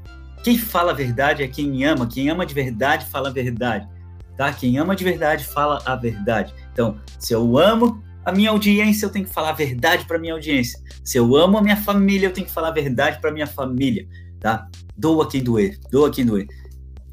[0.45, 2.07] quem fala a verdade é quem ama.
[2.07, 3.89] Quem ama de verdade fala a verdade,
[4.37, 4.53] tá?
[4.53, 6.55] Quem ama de verdade fala a verdade.
[6.73, 10.35] Então, se eu amo a minha audiência, eu tenho que falar a verdade para minha
[10.35, 10.79] audiência.
[11.03, 14.07] Se eu amo a minha família, eu tenho que falar a verdade para minha família,
[14.39, 14.69] tá?
[14.97, 16.47] Doa quem doer, doa quem doer.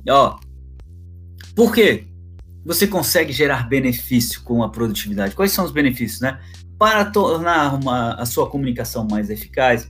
[0.08, 0.38] Ó,
[1.58, 2.08] por quê?
[2.68, 5.34] você consegue gerar benefício com a produtividade.
[5.34, 6.38] Quais são os benefícios, né?
[6.78, 9.90] Para tornar uma, a sua comunicação mais eficaz.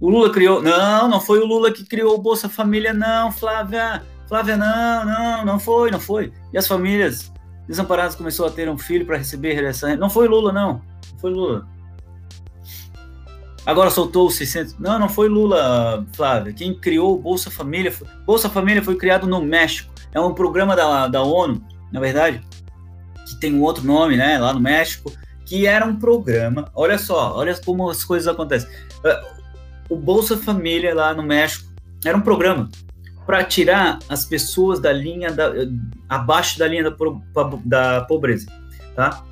[0.00, 0.62] O Lula criou.
[0.62, 4.02] Não, não foi o Lula que criou o Bolsa Família, não, Flávia.
[4.26, 6.32] Flávia, não, não, não foi, não foi.
[6.54, 7.30] E as famílias
[7.68, 9.94] desamparadas começou a ter um filho para receber essa.
[9.94, 10.80] Não foi Lula, não.
[11.12, 11.68] Não foi Lula.
[13.66, 14.78] Agora soltou os 600.
[14.78, 16.52] Não, não foi Lula, Flávia.
[16.52, 17.90] Quem criou o Bolsa Família.
[17.90, 18.06] Foi...
[18.26, 19.92] Bolsa Família foi criado no México.
[20.12, 21.62] É um programa da, da ONU
[21.94, 22.42] na verdade,
[23.24, 25.12] que tem um outro nome, né, lá no México,
[25.46, 26.68] que era um programa.
[26.74, 28.68] Olha só, olha como as coisas acontecem.
[28.68, 31.72] Uh, o Bolsa Família lá no México
[32.04, 32.68] era um programa
[33.24, 35.52] para tirar as pessoas da linha da,
[36.08, 36.96] abaixo da linha da,
[37.64, 38.48] da pobreza,
[38.96, 39.22] tá?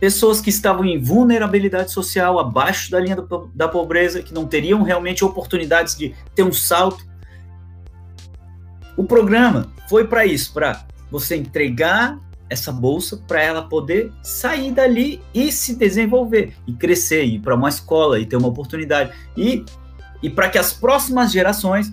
[0.00, 4.82] Pessoas que estavam em vulnerabilidade social, abaixo da linha da, da pobreza, que não teriam
[4.82, 7.04] realmente oportunidades de ter um salto.
[8.96, 15.20] O programa foi para isso, para você entregar essa bolsa para ela poder sair dali
[15.34, 19.64] e se desenvolver e crescer, ir para uma escola e ter uma oportunidade e
[20.22, 21.92] e para que as próximas gerações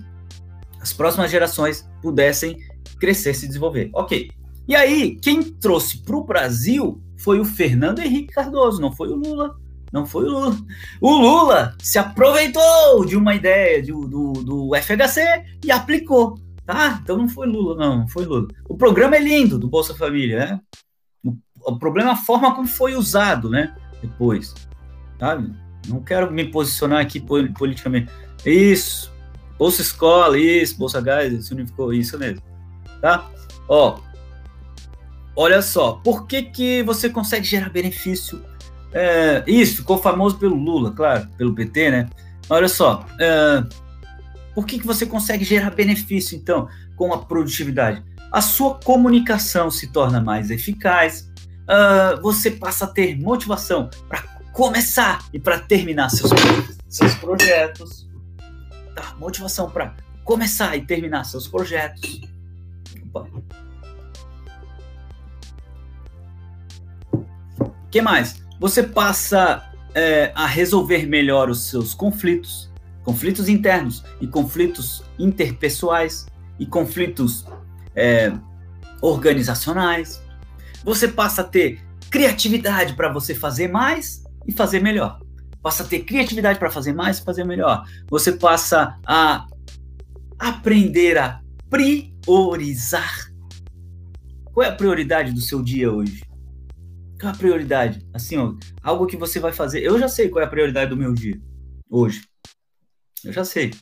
[0.80, 2.58] as próximas gerações pudessem
[3.00, 3.90] crescer, se desenvolver.
[3.94, 4.30] OK.
[4.68, 9.16] E aí, quem trouxe para o Brasil foi o Fernando Henrique Cardoso, não foi o
[9.16, 9.56] Lula.
[9.92, 10.56] Não foi o Lula.
[11.00, 16.36] O Lula se aproveitou de uma ideia do, do, do FHC e aplicou.
[16.66, 16.98] Tá?
[17.02, 18.48] Então não foi Lula, não, não foi Lula.
[18.68, 20.60] O programa é lindo do Bolsa Família, né?
[21.22, 23.76] O, o problema é a forma como foi usado, né?
[24.02, 24.54] Depois,
[25.18, 25.40] tá?
[25.86, 28.10] Não quero me posicionar aqui politicamente.
[28.44, 29.12] Isso,
[29.58, 32.42] Bolsa Escola, isso, Bolsa Gás, isso unificou, isso mesmo,
[33.00, 33.30] tá?
[33.68, 34.00] Ó,
[35.36, 38.42] olha só, por que que você consegue gerar benefício?
[38.92, 42.10] É, isso, ficou famoso pelo Lula, claro, pelo PT, né?
[42.48, 43.64] Olha só, é,
[44.54, 48.02] por que, que você consegue gerar benefício, então, com a produtividade?
[48.30, 51.30] A sua comunicação se torna mais eficaz,
[51.64, 56.30] uh, você passa a ter motivação para começar e para terminar seus,
[56.88, 58.08] seus projetos.
[58.94, 59.14] Tá?
[59.18, 62.20] Motivação para começar e terminar seus projetos.
[63.12, 63.42] O
[67.94, 68.42] que mais?
[68.58, 72.68] Você passa é, a resolver melhor os seus conflitos,
[73.04, 76.26] conflitos internos e conflitos interpessoais
[76.58, 77.46] e conflitos
[77.94, 78.32] é,
[79.00, 80.20] organizacionais.
[80.82, 81.80] Você passa a ter
[82.10, 85.20] criatividade para você fazer mais e fazer melhor.
[85.62, 87.84] Passa a ter criatividade para fazer mais e fazer melhor.
[88.10, 89.46] Você passa a
[90.36, 93.30] aprender a priorizar.
[94.52, 96.33] Qual é a prioridade do seu dia hoje?
[97.24, 98.06] Qual é a prioridade?
[98.12, 99.80] Assim, ó, algo que você vai fazer.
[99.80, 101.40] Eu já sei qual é a prioridade do meu dia
[101.90, 102.22] hoje.
[103.24, 103.72] Eu já sei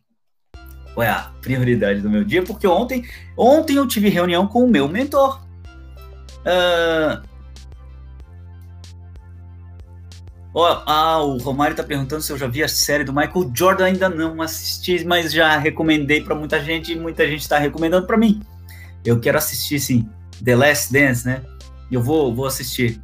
[0.95, 3.05] qual é a prioridade do meu dia, porque ontem,
[3.37, 5.45] ontem eu tive reunião com o meu mentor.
[6.47, 7.21] Uh...
[10.55, 13.87] Oh, ah, o Romário está perguntando se eu já vi a série do Michael Jordan.
[13.87, 18.17] Ainda não assisti, mas já recomendei para muita gente e muita gente está recomendando para
[18.17, 18.41] mim.
[19.05, 20.09] Eu quero assistir, sim.
[20.45, 21.43] The Last Dance, né?
[21.91, 23.01] Eu vou, vou assistir.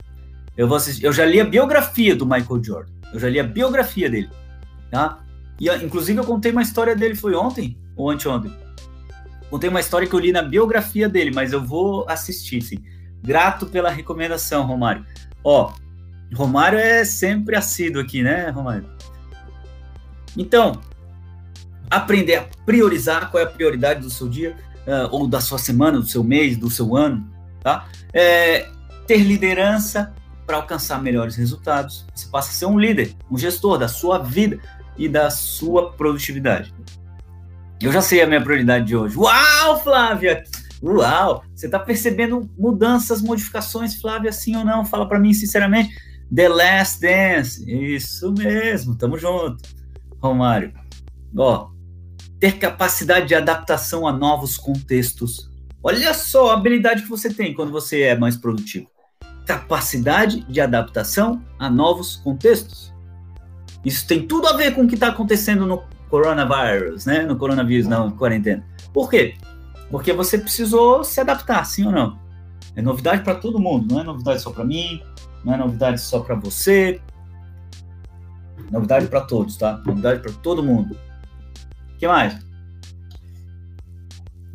[0.58, 1.04] Eu vou assistir.
[1.04, 2.92] Eu já li a biografia do Michael Jordan.
[3.14, 4.28] Eu já li a biografia dele,
[4.90, 5.20] tá?
[5.58, 8.52] E, inclusive, eu contei uma história dele, foi ontem ou anteontem.
[9.48, 12.78] Contei uma história que eu li na biografia dele, mas eu vou assistir, sim.
[13.22, 15.06] Grato pela recomendação, Romário.
[15.44, 15.72] Ó,
[16.34, 18.84] Romário é sempre assíduo aqui, né, Romário?
[20.36, 20.80] Então,
[21.88, 24.56] aprender a priorizar qual é a prioridade do seu dia,
[24.86, 27.26] uh, ou da sua semana, do seu mês, do seu ano,
[27.62, 27.86] tá?
[28.12, 28.68] É,
[29.06, 30.14] ter liderança
[30.49, 32.07] para alcançar melhores resultados.
[32.14, 34.59] Você passa a ser um líder, um gestor da sua vida
[34.96, 36.74] e da sua produtividade.
[37.78, 39.14] Eu já sei a minha prioridade de hoje.
[39.18, 40.42] Uau, Flávia!
[40.82, 41.44] Uau!
[41.55, 44.86] Você está percebendo mudanças, modificações, Flávia, sim ou não?
[44.86, 45.94] Fala para mim sinceramente.
[46.34, 47.70] The Last Dance.
[47.70, 49.62] Isso mesmo, tamo junto.
[50.18, 50.72] Romário.
[51.36, 51.68] Ó,
[52.40, 55.51] ter capacidade de adaptação a novos contextos.
[55.82, 58.88] Olha só a habilidade que você tem quando você é mais produtivo.
[59.49, 62.92] Capacidade de adaptação a novos contextos.
[63.82, 67.22] Isso tem tudo a ver com o que está acontecendo no coronavírus, né?
[67.22, 68.62] No coronavírus, na quarentena.
[68.92, 69.36] Por quê?
[69.90, 72.18] Porque você precisou se adaptar, sim ou não?
[72.76, 75.03] É novidade para todo mundo, não é novidade só para mim,
[75.42, 77.01] não é novidade só para você.
[78.70, 79.78] Novidade para todos, tá?
[79.86, 80.94] Novidade para todo mundo.
[81.94, 82.38] O que mais?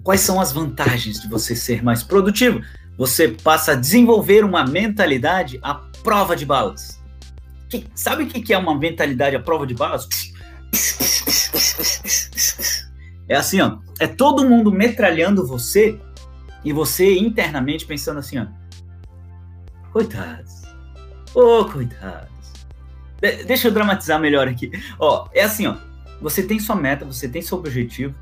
[0.04, 2.62] Quais são as vantagens de você ser mais produtivo?
[3.04, 7.04] Você passa a desenvolver uma mentalidade à prova de balas.
[7.68, 10.08] Que, sabe o que é uma mentalidade à prova de balas?
[13.28, 13.80] É assim, ó.
[14.00, 16.00] É todo mundo metralhando você
[16.64, 18.48] e você internamente pensando assim, ó.
[19.92, 20.62] Coitados.
[21.36, 22.30] Ô, oh, coitados.
[23.22, 24.72] De deixa eu dramatizar melhor aqui.
[24.98, 25.76] Ó, é assim, ó.
[26.22, 28.16] Você tem sua meta, você tem seu objetivo,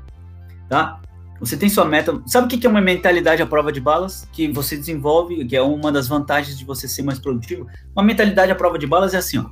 [0.68, 1.00] tá?
[1.42, 2.22] Você tem sua meta.
[2.24, 4.28] Sabe o que é uma mentalidade à prova de balas?
[4.32, 7.66] Que você desenvolve, que é uma das vantagens de você ser mais produtivo.
[7.96, 9.50] Uma mentalidade à prova de balas é assim, ó.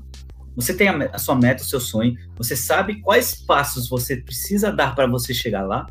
[0.55, 4.95] Você tem a, sua meta, o seu sonho, você sabe quais passos você precisa dar
[4.95, 5.86] para você chegar lá,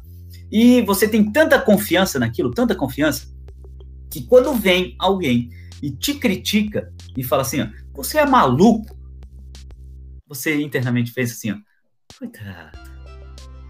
[0.52, 3.28] e você tem tanta confiança naquilo, tanta confiança,
[4.10, 5.50] que quando vem alguém
[5.82, 8.98] e te critica e fala assim, ó, você é maluco,
[10.28, 11.58] você internamente pensa assim, ó,
[12.18, 12.78] coitado,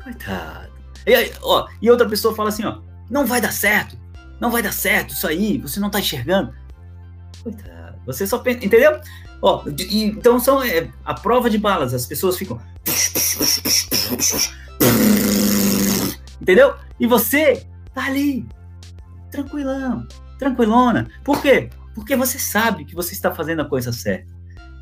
[0.03, 0.78] coitado.
[1.06, 2.80] E, aí, ó, e outra pessoa fala assim, ó,
[3.10, 3.97] não vai dar certo,
[4.39, 6.54] não vai dar certo isso aí, você não tá enxergando.
[7.43, 9.00] Coitado, você só pensa, entendeu?
[9.41, 12.60] Ó, e, então são é, a prova de balas, as pessoas ficam
[16.41, 16.76] entendeu?
[17.00, 18.47] E você tá ali,
[19.32, 21.08] tranquilão, tranquilona.
[21.24, 21.70] Por quê?
[21.93, 24.34] Porque você sabe que você está fazendo a coisa certa.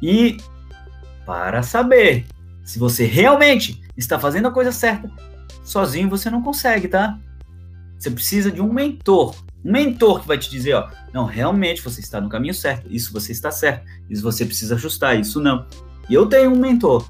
[0.02, 0.38] E
[1.26, 2.26] para saber
[2.64, 5.12] se você realmente está fazendo a coisa certa,
[5.68, 7.20] sozinho você não consegue, tá?
[8.00, 9.36] Você precisa de um mentor.
[9.66, 13.12] Um mentor que vai te dizer, ó, não, realmente você está no caminho certo, isso
[13.12, 15.66] você está certo, isso você precisa ajustar, isso não.
[16.10, 17.10] E eu tenho um mentor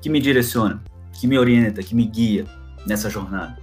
[0.00, 0.82] que me direciona,
[1.12, 2.46] que me orienta, que me guia
[2.84, 3.62] nessa jornada.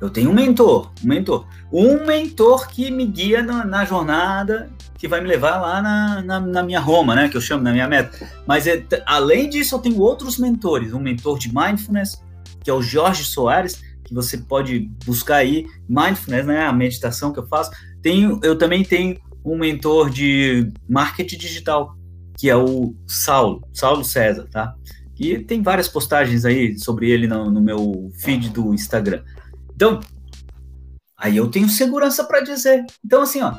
[0.00, 1.46] Eu tenho um mentor, um mentor.
[1.72, 6.40] Um mentor que me guia na, na jornada, que vai me levar lá na, na,
[6.40, 7.28] na, minha Roma, né?
[7.28, 8.30] Que eu chamo na minha meta.
[8.46, 10.92] Mas é, além disso, eu tenho outros mentores.
[10.92, 12.22] Um mentor de mindfulness,
[12.66, 15.68] que é o Jorge Soares, que você pode buscar aí.
[15.88, 16.66] Mindfulness, né?
[16.66, 17.70] A meditação que eu faço.
[18.02, 21.96] Tenho, eu também tenho um mentor de marketing digital,
[22.36, 24.74] que é o Saulo, Saulo César, tá?
[25.16, 29.22] E tem várias postagens aí sobre ele no, no meu feed do Instagram.
[29.72, 30.00] Então,
[31.16, 32.84] aí eu tenho segurança para dizer.
[33.04, 33.54] Então, assim, ó,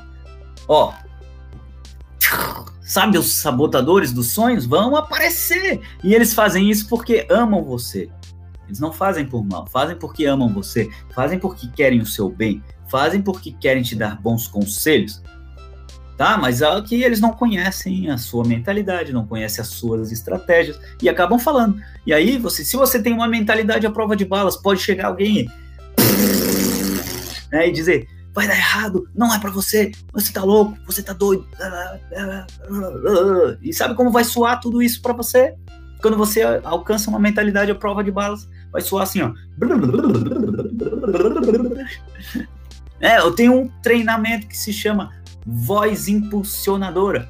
[0.67, 0.93] ó,
[2.81, 8.09] sabe os sabotadores dos sonhos vão aparecer e eles fazem isso porque amam você.
[8.67, 12.63] Eles não fazem por mal, fazem porque amam você, fazem porque querem o seu bem,
[12.89, 15.21] fazem porque querem te dar bons conselhos.
[16.17, 16.37] Tá?
[16.37, 21.07] Mas é que eles não conhecem a sua mentalidade, não conhecem as suas estratégias e
[21.07, 21.79] acabam falando.
[22.05, 25.47] E aí, você, se você tem uma mentalidade à prova de balas, pode chegar alguém
[27.51, 28.07] né, e dizer
[28.37, 31.47] vai dar errado, não é para você, você tá louco, você tá doido.
[33.63, 35.55] E sabe como vai soar tudo isso para você?
[36.01, 39.33] Quando você alcança uma mentalidade à prova de balas, vai soar assim, ó.
[42.99, 45.13] É, eu tenho um treinamento que se chama
[45.45, 47.29] voz impulsionadora.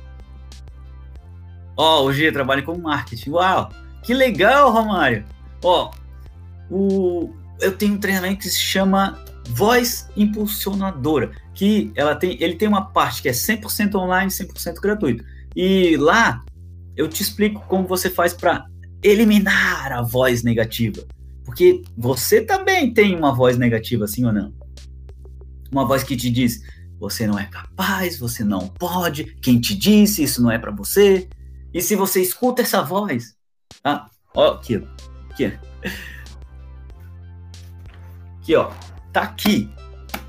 [1.75, 3.31] Ó, oh, hoje eu trabalho com marketing.
[3.31, 3.69] Uau,
[4.01, 5.25] que legal, Romário.
[5.63, 5.91] Ó,
[6.71, 12.67] oh, eu tenho um treinamento que se chama voz impulsionadora, que ela tem, ele tem
[12.67, 15.23] uma parte que é 100% online, 100% gratuito.
[15.55, 16.43] E lá
[16.97, 18.65] eu te explico como você faz para
[19.03, 21.05] eliminar a voz negativa.
[21.45, 24.51] Porque você também tem uma voz negativa, sim ou não?
[25.71, 26.61] Uma voz que te diz:
[26.99, 31.29] você não é capaz, você não pode, quem te disse, isso não é para você.
[31.73, 33.35] E se você escuta essa voz,
[33.83, 34.83] ah, ó, aqui,
[35.29, 35.53] aqui,
[38.41, 38.71] aqui, ó,
[39.13, 39.69] tá aqui,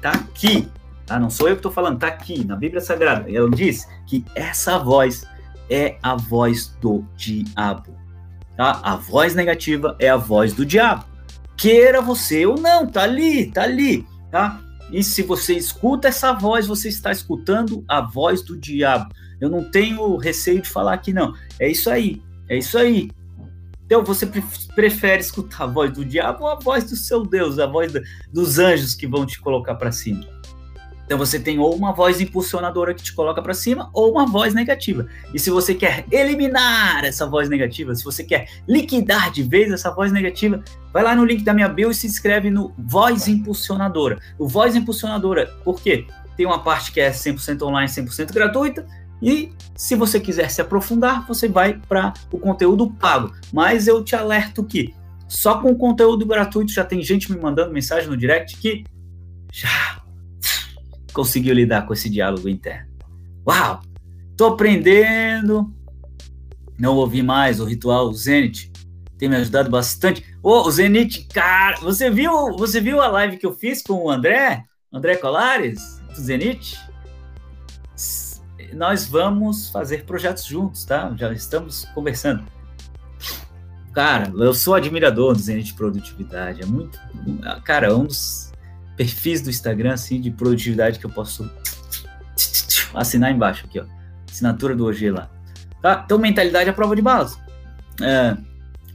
[0.02, 0.68] tá aqui,
[1.06, 1.18] tá?
[1.18, 3.32] Não sou eu que estou falando, tá aqui na Bíblia Sagrada.
[3.34, 5.24] Ela diz que essa voz
[5.70, 7.96] é a voz do diabo,
[8.56, 8.80] tá?
[8.82, 11.04] A voz negativa é a voz do diabo.
[11.56, 14.60] Queira você ou não, tá ali, tá ali, tá?
[14.90, 19.12] E se você escuta essa voz, você está escutando a voz do diabo.
[19.40, 21.34] Eu não tenho receio de falar aqui, não.
[21.58, 23.10] É isso aí, é isso aí.
[23.84, 24.26] Então você
[24.74, 27.92] prefere escutar a voz do diabo ou a voz do seu Deus, a voz
[28.32, 30.37] dos anjos que vão te colocar para cima?
[31.08, 34.52] Então você tem ou uma voz impulsionadora que te coloca para cima ou uma voz
[34.52, 35.06] negativa.
[35.32, 39.90] E se você quer eliminar essa voz negativa, se você quer liquidar de vez essa
[39.90, 44.18] voz negativa, vai lá no link da minha bio e se inscreve no Voz Impulsionadora.
[44.38, 46.06] O Voz Impulsionadora, por quê?
[46.36, 48.86] Tem uma parte que é 100% online, 100% gratuita,
[49.22, 53.32] e se você quiser se aprofundar, você vai para o conteúdo pago.
[53.50, 54.94] Mas eu te alerto que
[55.26, 58.84] só com o conteúdo gratuito já tem gente me mandando mensagem no direct que
[59.50, 60.02] já
[61.18, 62.86] conseguiu lidar com esse diálogo interno.
[63.44, 63.80] Uau!
[64.36, 65.74] Tô aprendendo.
[66.78, 68.70] Não ouvi mais o ritual Zenit.
[69.18, 70.22] Tem me ajudado bastante.
[70.40, 73.94] Ô, oh, o Zenit, cara, você viu, você viu a live que eu fiz com
[73.94, 74.62] o André?
[74.92, 76.78] André Colares, do Zenit?
[78.72, 81.12] Nós vamos fazer projetos juntos, tá?
[81.16, 82.44] Já estamos conversando.
[83.92, 86.62] Cara, eu sou admirador do Zenit Produtividade.
[86.62, 86.96] É muito.
[87.64, 88.47] Cara, é um dos
[88.98, 91.48] perfis do Instagram, assim, de produtividade que eu posso
[92.92, 93.84] assinar embaixo aqui, ó.
[94.28, 95.30] Assinatura do OG lá.
[95.80, 96.02] Tá?
[96.04, 97.38] Então, mentalidade é a prova de balas.
[98.02, 98.36] É,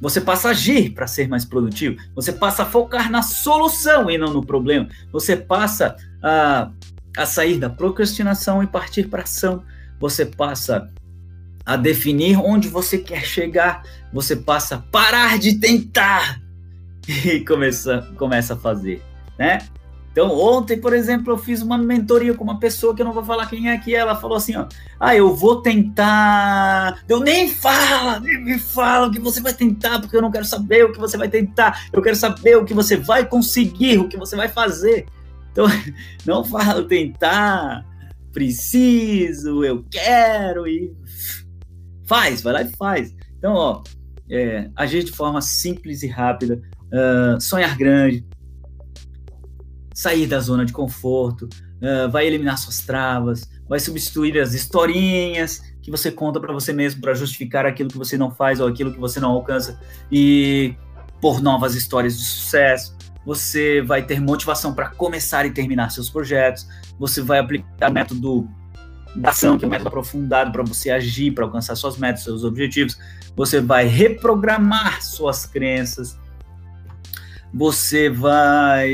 [0.02, 1.98] você passa a agir para ser mais produtivo.
[2.14, 4.90] Você passa a focar na solução e não no problema.
[5.14, 6.70] Você passa a,
[7.18, 9.64] a sair da procrastinação e partir para ação.
[10.00, 10.92] Você passa
[11.66, 13.84] a definir onde você quer chegar.
[14.12, 16.42] Você passa a parar de tentar
[17.08, 19.02] e começa, começa a fazer,
[19.40, 19.60] né?
[20.14, 23.24] Então, ontem, por exemplo, eu fiz uma mentoria com uma pessoa que eu não vou
[23.24, 24.68] falar quem é que ela falou assim, ó,
[25.00, 27.04] ah, eu vou tentar.
[27.10, 30.46] Eu nem fala, nem me fala o que você vai tentar, porque eu não quero
[30.46, 31.88] saber o que você vai tentar.
[31.92, 35.08] Eu quero saber o que você vai conseguir, o que você vai fazer.
[35.52, 35.66] Então,
[36.28, 37.84] não fala tentar,
[38.32, 40.94] preciso, eu quero e
[42.06, 43.16] faz, vai lá e faz.
[43.40, 43.84] Então, ó,
[44.30, 46.62] é, agir de forma simples e rápida,
[46.92, 48.24] uh, sonhar grande,
[49.94, 55.92] sair da zona de conforto, uh, vai eliminar suas travas, vai substituir as historinhas que
[55.92, 59.00] você conta para você mesmo para justificar aquilo que você não faz ou aquilo que
[59.00, 59.80] você não alcança
[60.12, 60.76] e
[61.22, 62.96] por novas histórias de sucesso.
[63.26, 66.68] Você vai ter motivação para começar e terminar seus projetos.
[67.00, 68.50] Você vai aplicar o método
[69.16, 72.44] da ação, que é um método aprofundado para você agir, para alcançar suas metas, seus
[72.44, 72.98] objetivos.
[73.36, 76.18] Você vai reprogramar suas crenças
[77.54, 78.90] você vai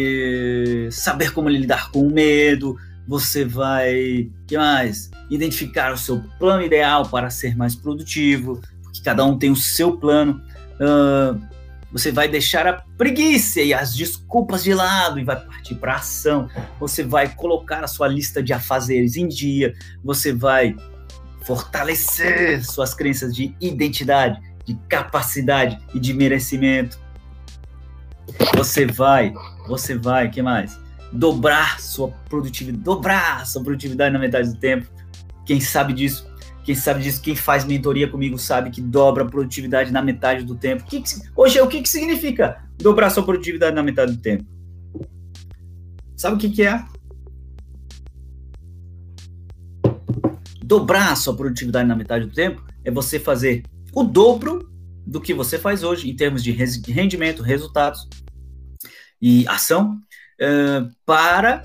[0.91, 5.09] saber como lidar com o medo, você vai, que mais?
[5.29, 9.97] Identificar o seu plano ideal para ser mais produtivo, porque cada um tem o seu
[9.97, 10.41] plano.
[10.75, 11.41] Uh,
[11.91, 16.47] você vai deixar a preguiça e as desculpas de lado e vai partir para ação.
[16.79, 19.73] Você vai colocar a sua lista de afazeres em dia.
[20.03, 20.75] Você vai
[21.43, 26.99] fortalecer suas crenças de identidade, de capacidade e de merecimento.
[28.55, 29.33] Você vai,
[29.67, 30.79] você vai, que mais?
[31.11, 34.87] Dobrar sua produtividade, dobrar sua produtividade na metade do tempo.
[35.45, 36.29] Quem sabe disso?
[36.63, 37.21] Quem sabe disso?
[37.21, 40.83] Quem faz mentoria comigo sabe que dobra a produtividade na metade do tempo.
[40.83, 44.45] Que que, hoje, o que, que significa dobrar sua produtividade na metade do tempo?
[46.15, 46.85] Sabe o que, que é?
[50.63, 53.63] Dobrar sua produtividade na metade do tempo é você fazer
[53.93, 54.69] o dobro
[55.09, 58.07] do que você faz hoje em termos de rendimento, resultados
[59.21, 59.99] e ação,
[60.39, 61.63] uh, para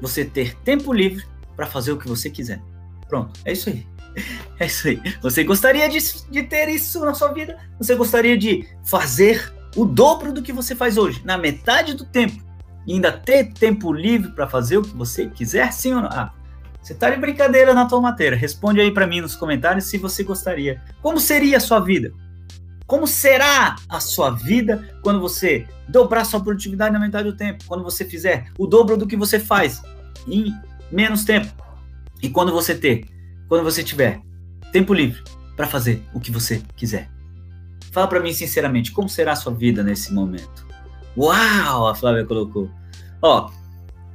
[0.00, 2.60] você ter tempo livre para fazer o que você quiser.
[3.08, 3.86] Pronto, é isso aí.
[4.58, 4.98] É isso aí.
[5.20, 5.98] Você gostaria de,
[6.30, 7.58] de ter isso na sua vida?
[7.78, 12.42] Você gostaria de fazer o dobro do que você faz hoje, na metade do tempo,
[12.86, 15.70] e ainda ter tempo livre para fazer o que você quiser?
[15.74, 16.08] Sim ou não?
[16.08, 16.32] Ah,
[16.80, 18.38] você tá de brincadeira na tua matéria.
[18.38, 20.80] Responde aí para mim nos comentários se você gostaria.
[21.02, 22.14] Como seria a sua vida?
[22.86, 27.64] Como será a sua vida quando você dobrar sua produtividade na metade do tempo?
[27.66, 29.82] Quando você fizer o dobro do que você faz
[30.28, 30.54] em
[30.90, 31.52] menos tempo?
[32.22, 33.04] E quando você ter,
[33.48, 34.20] quando você tiver
[34.72, 35.22] tempo livre
[35.56, 37.10] para fazer o que você quiser?
[37.90, 40.64] Fala para mim sinceramente, como será a sua vida nesse momento?
[41.16, 42.70] Uau, a Flávia colocou.
[43.20, 43.50] Ó,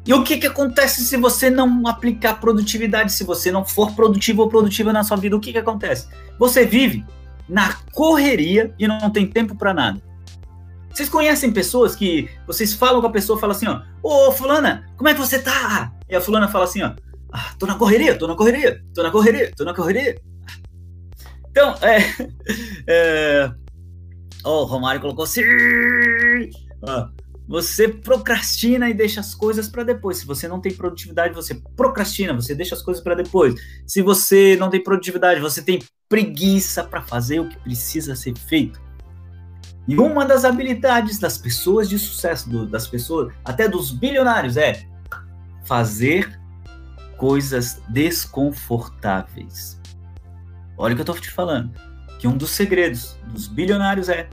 [0.05, 4.43] e o que, que acontece se você não aplicar produtividade, se você não for produtivo
[4.43, 5.35] ou produtiva na sua vida?
[5.35, 6.07] O que, que acontece?
[6.39, 7.05] Você vive
[7.51, 10.01] na correria e não tem tempo para nada.
[10.89, 15.09] Vocês conhecem pessoas que vocês falam com a pessoa, fala assim, ó, ô fulana, como
[15.09, 15.91] é que você tá?
[16.09, 16.93] E a fulana fala assim, ó,
[17.31, 20.21] ah, tô na correria, tô na correria, tô na correria, tô na correria.
[21.49, 21.99] Então, é,
[22.87, 23.51] é
[24.45, 25.41] o Romário colocou assim,
[26.81, 27.09] ó,
[27.51, 30.19] você procrastina e deixa as coisas para depois.
[30.19, 33.53] Se você não tem produtividade, você procrastina, você deixa as coisas para depois.
[33.85, 38.81] Se você não tem produtividade, você tem preguiça para fazer o que precisa ser feito.
[39.85, 44.85] E uma das habilidades das pessoas de sucesso, do, das pessoas, até dos bilionários, é
[45.65, 46.39] fazer
[47.17, 49.77] coisas desconfortáveis.
[50.77, 51.69] Olha o que eu estou te falando.
[52.17, 54.29] Que um dos segredos dos bilionários é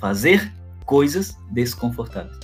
[0.00, 0.52] fazer
[0.84, 2.36] coisas desconfortáveis.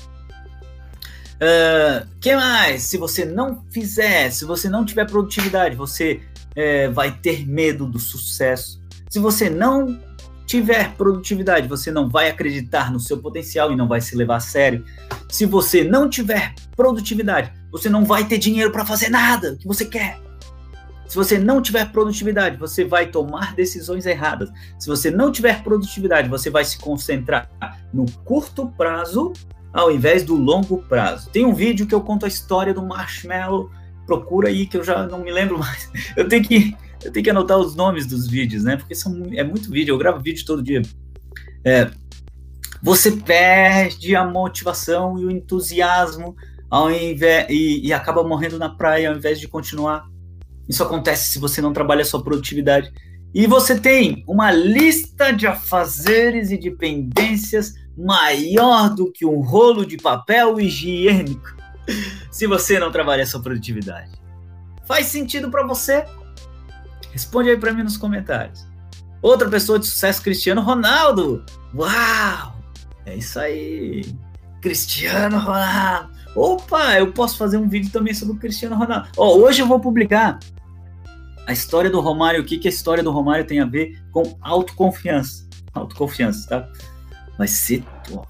[1.39, 2.83] Uh, que mais?
[2.83, 6.21] Se você não fizer, se você não tiver produtividade, você
[6.57, 8.83] é, vai ter medo do sucesso.
[9.09, 10.01] Se você não
[10.45, 14.41] tiver produtividade, você não vai acreditar no seu potencial e não vai se levar a
[14.41, 14.85] sério.
[15.29, 19.85] Se você não tiver produtividade, você não vai ter dinheiro para fazer nada que você
[19.85, 20.19] quer.
[21.09, 24.51] Se você não tiver produtividade, você vai tomar decisões erradas.
[24.79, 27.51] Se você não tiver produtividade, você vai se concentrar
[27.93, 29.33] no curto prazo
[29.73, 31.31] ao invés do longo prazo.
[31.31, 33.71] Tem um vídeo que eu conto a história do marshmallow.
[34.07, 35.91] Procura aí que eu já não me lembro mais.
[36.17, 38.77] Eu tenho que eu tenho que anotar os nomes dos vídeos, né?
[38.77, 39.93] Porque são, é muito vídeo.
[39.93, 40.83] Eu gravo vídeo todo dia.
[41.65, 41.89] É,
[42.83, 46.35] você perde a motivação e o entusiasmo
[46.69, 50.09] ao invés, e, e acaba morrendo na praia ao invés de continuar.
[50.69, 52.93] Isso acontece se você não trabalha a sua produtividade.
[53.35, 59.85] E você tem uma lista de afazeres e de pendências maior do que um rolo
[59.85, 61.57] de papel higiênico
[62.31, 64.13] se você não trabalha a sua produtividade.
[64.87, 66.05] Faz sentido para você?
[67.13, 68.67] Responde aí para mim nos comentários.
[69.21, 71.45] Outra pessoa de sucesso, Cristiano Ronaldo.
[71.75, 72.57] Uau!
[73.05, 74.05] É isso aí.
[74.61, 76.11] Cristiano Ronaldo.
[76.35, 79.09] Opa, eu posso fazer um vídeo também sobre o Cristiano Ronaldo.
[79.17, 80.39] Hoje eu vou publicar
[81.49, 84.37] a história do Romário, o que, que a história do Romário tem a ver com
[84.43, 85.49] autoconfiança.
[85.73, 86.73] Autoconfiança, tá?
[87.39, 87.83] Vai ser.
[88.13, 88.23] Ó.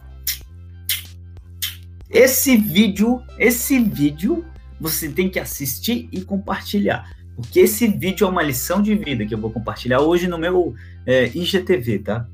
[2.08, 4.44] Esse vídeo, esse vídeo,
[4.80, 7.10] você tem que assistir e compartilhar.
[7.34, 10.76] Porque esse vídeo é uma lição de vida que eu vou compartilhar hoje no meu
[11.04, 12.24] é, IGTV, tá?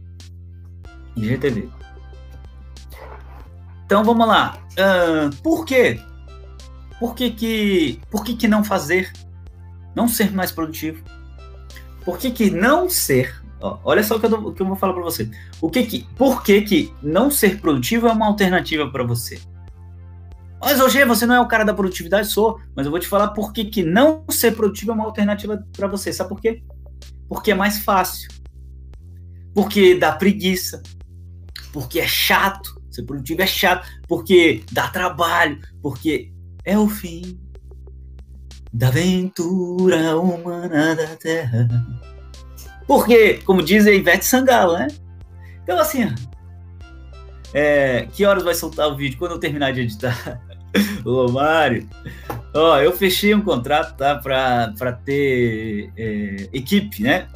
[1.16, 1.66] IGTV.
[3.86, 4.62] Então vamos lá.
[4.72, 5.98] Uh, por quê?
[7.00, 9.10] Por que, que, por que, que não fazer
[9.94, 11.02] não ser mais produtivo?
[12.04, 13.42] Por que, que não ser?
[13.60, 15.30] Ó, olha só o que, que eu vou falar para você.
[15.60, 19.40] O que que, por que, que não ser produtivo é uma alternativa para você?
[20.60, 23.28] Mas hoje você não é o cara da produtividade, sou, mas eu vou te falar
[23.28, 26.12] por que, que não ser produtivo é uma alternativa para você.
[26.12, 26.62] Sabe por quê?
[27.28, 28.28] Porque é mais fácil.
[29.54, 30.82] Porque dá preguiça.
[31.72, 32.82] Porque é chato.
[32.90, 33.86] Ser produtivo é chato.
[34.08, 35.60] Porque dá trabalho.
[35.82, 36.32] Porque
[36.64, 37.38] é o fim
[38.74, 41.68] da aventura humana da Terra.
[42.88, 44.88] Porque, como diz a Ivete Sangalo, né?
[45.62, 46.12] Então, assim,
[47.54, 49.16] é, que horas vai soltar o vídeo?
[49.16, 50.40] Quando eu terminar de editar.
[51.06, 51.88] Ô, Mário,
[52.52, 54.16] ó, eu fechei um contrato, tá?
[54.16, 57.28] Para ter é, equipe, né?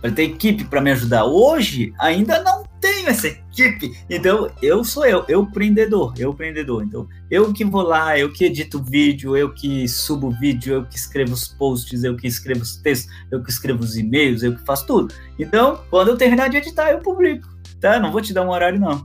[0.00, 1.24] Para ter equipe para me ajudar.
[1.24, 3.98] Hoje, ainda não tenho essa equipe.
[4.08, 6.84] Então, eu sou eu, eu empreendedor, eu empreendedor.
[6.84, 10.96] Então, eu que vou lá, eu que edito vídeo, eu que subo vídeo, eu que
[10.96, 14.64] escrevo os posts, eu que escrevo os textos, eu que escrevo os e-mails, eu que
[14.64, 15.12] faço tudo.
[15.36, 17.48] Então, quando eu terminar de editar, eu publico,
[17.80, 17.98] tá?
[17.98, 19.04] Não vou te dar um horário, não.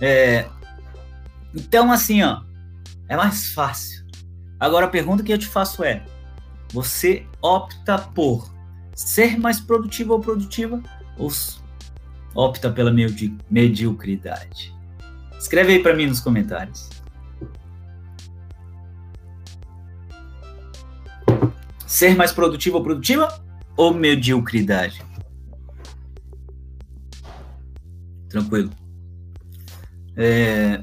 [0.00, 0.46] É,
[1.54, 2.40] então, assim, ó,
[3.08, 4.06] é mais fácil.
[4.58, 6.02] Agora, a pergunta que eu te faço é:
[6.72, 8.50] você opta por
[8.94, 10.82] ser mais produtivo ou produtiva
[12.36, 14.74] opta pela medi mediocridade?
[15.38, 16.88] Escreve aí para mim nos comentários.
[21.86, 23.42] Ser mais produtivo ou produtiva
[23.76, 25.02] ou mediocridade?
[28.28, 28.70] Tranquilo.
[30.16, 30.82] É...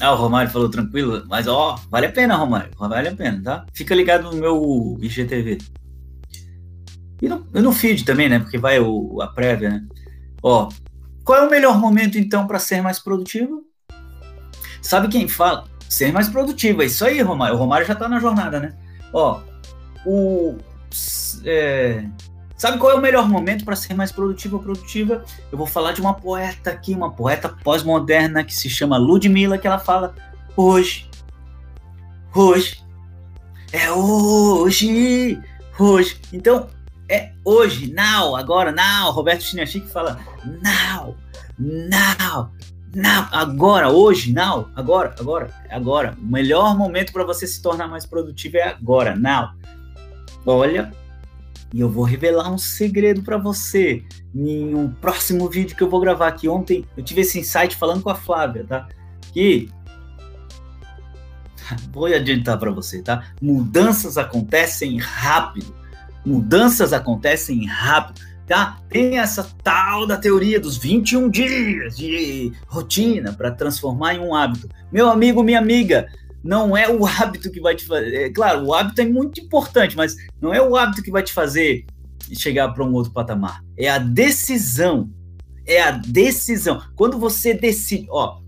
[0.00, 3.66] Ah, o Romário falou tranquilo, mas ó, vale a pena, Romário, vale a pena, tá?
[3.72, 5.58] Fica ligado no meu IGTV.
[7.20, 8.40] E no, no feed também, né?
[8.40, 9.86] Porque vai o, a prévia, né?
[10.42, 10.68] Ó,
[11.24, 13.64] qual é o melhor momento então para ser mais produtivo?
[14.80, 15.64] Sabe quem fala?
[15.88, 17.54] Ser mais produtivo, é isso aí, Romário.
[17.54, 18.74] O Romário já tá na jornada, né?
[19.12, 19.40] Ó,
[20.04, 20.56] o.
[21.44, 22.04] É,
[22.62, 25.24] Sabe qual é o melhor momento para ser mais produtivo ou produtiva?
[25.50, 29.66] Eu vou falar de uma poeta aqui, uma poeta pós-moderna que se chama Ludmilla, que
[29.66, 30.14] ela fala
[30.56, 31.10] hoje,
[32.32, 32.80] hoje,
[33.72, 35.42] é hoje,
[35.76, 36.20] hoje.
[36.32, 36.68] Então,
[37.12, 39.12] é hoje, now, agora, now.
[39.12, 40.18] Roberto Chinachique fala
[40.62, 41.14] now,
[41.58, 42.50] now,
[42.94, 46.16] now, agora, hoje, now, agora, agora, agora.
[46.18, 49.50] O melhor momento para você se tornar mais produtivo é agora, now.
[50.46, 50.90] Olha,
[51.74, 54.02] e eu vou revelar um segredo para você
[54.34, 56.48] em um próximo vídeo que eu vou gravar aqui.
[56.48, 58.88] Ontem eu tive esse insight falando com a Flávia, tá?
[59.34, 59.68] Que
[61.92, 63.26] vou adiantar para você, tá?
[63.40, 65.81] Mudanças acontecem rápido.
[66.24, 68.78] Mudanças acontecem rápido, tá?
[68.88, 74.68] Tem essa tal da teoria dos 21 dias de rotina para transformar em um hábito.
[74.90, 76.08] Meu amigo, minha amiga,
[76.42, 78.14] não é o hábito que vai te fazer.
[78.14, 81.32] É, claro, o hábito é muito importante, mas não é o hábito que vai te
[81.32, 81.84] fazer
[82.34, 83.62] chegar para um outro patamar.
[83.76, 85.10] É a decisão.
[85.66, 86.82] É a decisão.
[86.96, 88.40] Quando você decide, ó,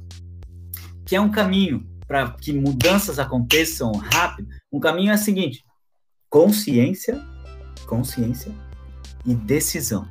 [1.04, 5.64] que é um caminho para que mudanças aconteçam rápido, um caminho é o seguinte:
[6.28, 7.20] consciência,
[7.84, 8.52] consciência
[9.24, 10.06] e decisão.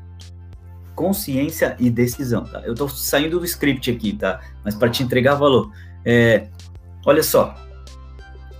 [0.95, 2.61] Consciência e decisão, tá?
[2.61, 4.41] Eu estou saindo do script aqui, tá?
[4.63, 5.71] Mas para te entregar valor.
[6.05, 6.47] É,
[7.05, 7.55] olha só,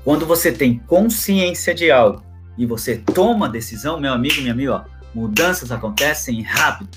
[0.03, 2.24] quando você tem consciência de algo
[2.57, 4.84] e você toma decisão, meu amigo, minha amiga, ó,
[5.14, 6.89] mudanças acontecem rápido.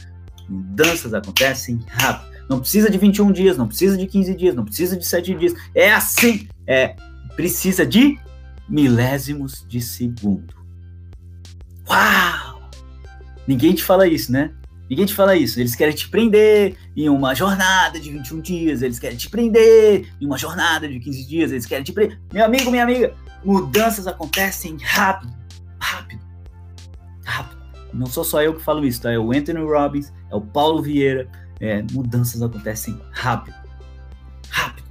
[0.48, 2.36] Mudanças acontecem rápido.
[2.48, 5.54] Não precisa de 21 dias, não precisa de 15 dias, não precisa de 7 dias.
[5.74, 6.48] É assim.
[6.66, 6.94] É,
[7.34, 8.18] precisa de
[8.68, 10.54] milésimos de segundo.
[11.88, 12.70] Uau!
[13.46, 14.52] Ninguém te fala isso, né?
[14.88, 15.58] Ninguém te fala isso.
[15.58, 20.26] Eles querem te prender em uma jornada de 21 dias, eles querem te prender em
[20.26, 22.20] uma jornada de 15 dias, eles querem te prender.
[22.32, 23.14] Meu amigo, minha amiga,
[23.44, 25.32] mudanças acontecem rápido,
[25.78, 26.20] rápido,
[27.24, 27.56] rápido.
[27.92, 29.10] Não sou só eu que falo isso, tá?
[29.10, 31.28] É o Anthony Robbins, é o Paulo Vieira.
[31.58, 33.56] É, mudanças acontecem rápido,
[34.50, 34.86] rápido.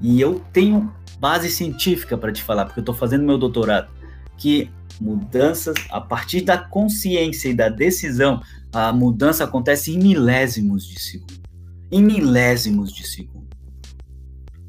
[0.00, 3.90] E eu tenho base científica para te falar, porque eu estou fazendo meu doutorado,
[4.36, 4.70] que
[5.00, 8.42] mudanças a partir da consciência e da decisão,
[8.72, 11.42] a mudança acontece em milésimos de segundo.
[11.90, 13.44] Em milésimos de segundo.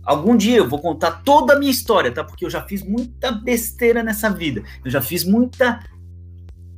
[0.03, 2.23] Algum dia eu vou contar toda a minha história, tá?
[2.23, 4.63] Porque eu já fiz muita besteira nessa vida.
[4.83, 5.83] Eu já fiz muita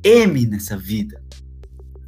[0.02, 1.22] M nessa vida.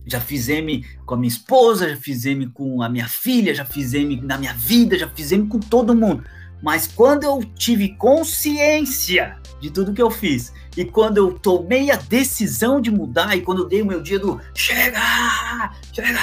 [0.07, 3.67] Já fiz M com a minha esposa, já fiz M com a minha filha, já
[3.67, 6.25] fiz M na minha vida, já fiz M com todo mundo.
[6.63, 11.97] Mas quando eu tive consciência de tudo que eu fiz, e quando eu tomei a
[11.97, 16.19] decisão de mudar, e quando eu dei o meu dia do chega, chega,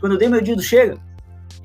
[0.00, 0.98] quando eu dei meu dia do chega,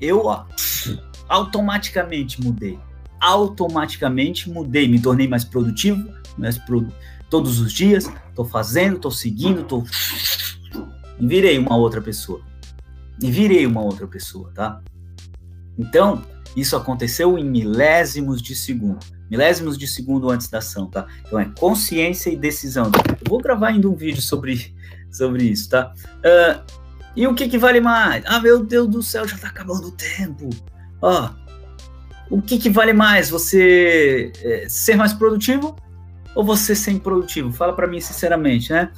[0.00, 0.44] eu ó,
[1.28, 2.78] automaticamente mudei.
[3.20, 6.86] Automaticamente mudei, me tornei mais produtivo, mais pro,
[7.28, 9.82] todos os dias, tô fazendo, tô seguindo, tô
[11.18, 12.42] e virei uma outra pessoa.
[13.20, 14.80] E virei uma outra pessoa, tá?
[15.76, 16.22] Então,
[16.56, 18.98] isso aconteceu em milésimos de segundo.
[19.30, 21.06] Milésimos de segundo antes da ação, tá?
[21.26, 22.90] Então é consciência e decisão.
[23.08, 24.74] Eu vou gravar ainda um vídeo sobre,
[25.10, 25.92] sobre isso, tá?
[26.18, 28.22] Uh, e o que, que vale mais?
[28.26, 30.48] Ah, meu Deus do céu, já tá acabando o tempo.
[31.02, 31.30] Ó,
[32.30, 33.30] o que, que vale mais?
[33.30, 35.76] Você é, ser mais produtivo
[36.34, 37.52] ou você ser improdutivo?
[37.52, 38.90] Fala para mim sinceramente, né?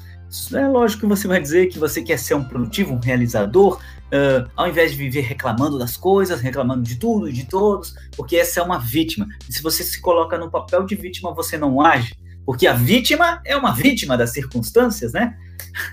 [0.52, 4.50] É lógico que você vai dizer que você quer ser um produtivo, um realizador, uh,
[4.56, 8.60] ao invés de viver reclamando das coisas, reclamando de tudo e de todos, porque essa
[8.60, 9.26] é uma vítima.
[9.48, 13.40] E se você se coloca no papel de vítima, você não age, porque a vítima
[13.44, 15.36] é uma vítima das circunstâncias, né?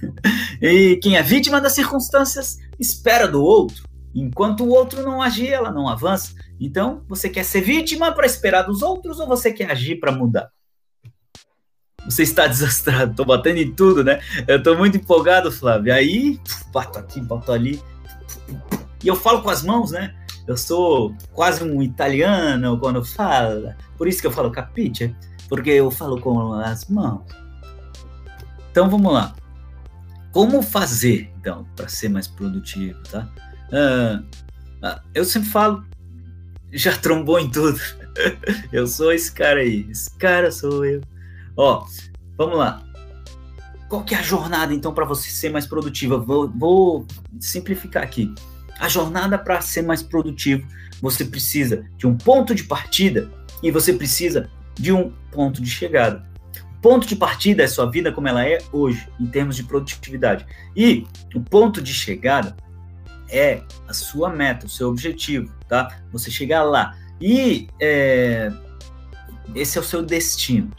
[0.62, 3.84] e quem é vítima das circunstâncias espera do outro.
[4.14, 6.34] Enquanto o outro não agir, ela não avança.
[6.60, 10.50] Então, você quer ser vítima para esperar dos outros ou você quer agir para mudar?
[12.06, 14.20] Você está desastrado, tô batendo em tudo, né?
[14.48, 15.94] Eu tô muito empolgado, Flávio.
[15.94, 16.40] Aí,
[16.72, 17.82] bato aqui, bato ali.
[19.04, 20.16] E eu falo com as mãos, né?
[20.48, 23.74] Eu sou quase um italiano quando falo.
[23.98, 25.16] Por isso que eu falo capite,
[25.50, 27.24] porque eu falo com as mãos.
[28.72, 29.36] Então vamos lá.
[30.32, 33.28] Como fazer, então, para ser mais produtivo, tá?
[33.72, 34.24] Ah,
[34.82, 35.84] ah, eu sempre falo,
[36.72, 37.80] já trombou em tudo.
[38.72, 39.88] eu sou esse cara aí.
[39.90, 41.02] Esse cara sou eu.
[41.56, 41.86] Ó,
[42.38, 42.84] vamos lá.
[43.90, 46.18] Qual que é a jornada, então, para você ser mais produtiva?
[46.18, 47.08] Vou, vou
[47.40, 48.34] simplificar aqui.
[48.80, 50.68] A jornada para ser mais produtivo,
[51.02, 53.32] você precisa de um ponto de partida
[53.64, 56.26] e você precisa de um ponto de chegada.
[56.78, 60.46] O ponto de partida é sua vida como ela é hoje, em termos de produtividade.
[60.76, 62.56] E o ponto de chegada
[63.30, 66.00] é a sua meta, o seu objetivo, tá?
[66.12, 66.96] Você chegar lá.
[67.20, 68.52] E é,
[69.56, 70.72] esse é o seu destino.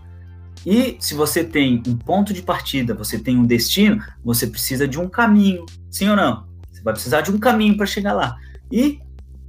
[0.70, 5.00] E se você tem um ponto de partida, você tem um destino, você precisa de
[5.00, 6.46] um caminho, sim ou não?
[6.70, 8.36] Você vai precisar de um caminho para chegar lá.
[8.70, 9.00] E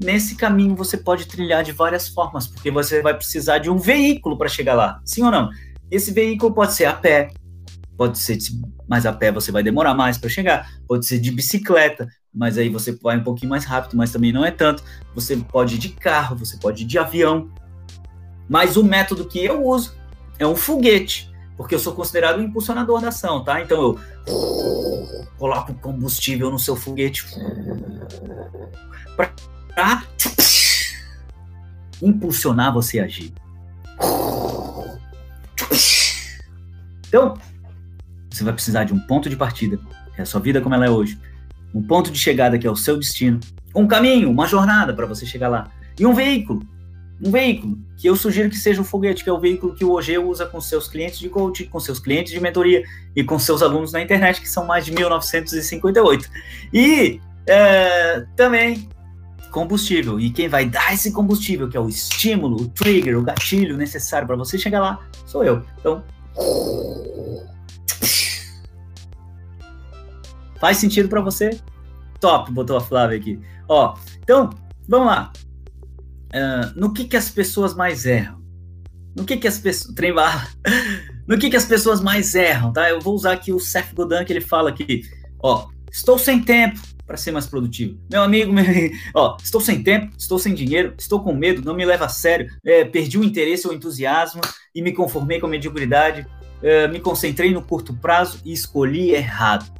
[0.01, 4.37] nesse caminho você pode trilhar de várias formas, porque você vai precisar de um veículo
[4.37, 5.49] para chegar lá, sim ou não?
[5.91, 7.33] Esse veículo pode ser a pé,
[7.97, 8.37] pode ser,
[8.87, 12.69] mas a pé você vai demorar mais para chegar, pode ser de bicicleta, mas aí
[12.69, 14.81] você vai um pouquinho mais rápido, mas também não é tanto.
[15.13, 17.49] Você pode ir de carro, você pode ir de avião.
[18.47, 19.98] Mas o método que eu uso
[20.39, 23.61] é um foguete, porque eu sou considerado um impulsionador da ação, tá?
[23.61, 27.25] Então eu coloco combustível no seu foguete
[29.15, 30.03] para
[32.01, 33.33] impulsionar você a agir.
[37.07, 37.37] Então,
[38.29, 39.77] você vai precisar de um ponto de partida,
[40.15, 41.19] que é a sua vida como ela é hoje,
[41.73, 43.39] um ponto de chegada que é o seu destino,
[43.75, 45.69] um caminho, uma jornada para você chegar lá,
[45.99, 46.65] e um veículo
[47.21, 49.91] um veículo, que eu sugiro que seja o foguete, que é o veículo que o
[49.91, 52.83] OG usa com seus clientes de coaching, com seus clientes de mentoria
[53.15, 56.29] e com seus alunos na internet, que são mais de 1958.
[56.73, 58.87] E é, também
[59.51, 60.19] combustível.
[60.19, 64.27] E quem vai dar esse combustível, que é o estímulo, o trigger, o gatilho necessário
[64.27, 65.63] para você chegar lá, sou eu.
[65.79, 66.03] Então.
[70.59, 71.59] Faz sentido para você?
[72.19, 73.39] Top, botou a Flávia aqui.
[73.67, 74.49] Ó, então,
[74.87, 75.31] vamos lá.
[76.29, 78.39] Uh, no que que as pessoas mais erram?
[79.15, 79.93] No que que as pessoas...
[79.95, 80.13] Trem
[81.27, 82.89] No que que as pessoas mais erram, tá?
[82.89, 85.03] Eu vou usar aqui o Seth Godin, que ele fala aqui.
[85.39, 87.99] Ó, estou sem tempo para ser mais produtivo.
[88.09, 88.63] Meu amigo, meu...
[89.15, 92.47] ó, estou sem tempo, estou sem dinheiro, estou com medo, não me leva a sério,
[92.63, 94.41] é, perdi o interesse ou entusiasmo
[94.73, 96.27] e me conformei com a mediocridade,
[96.61, 99.71] é, me concentrei no curto prazo e escolhi errado.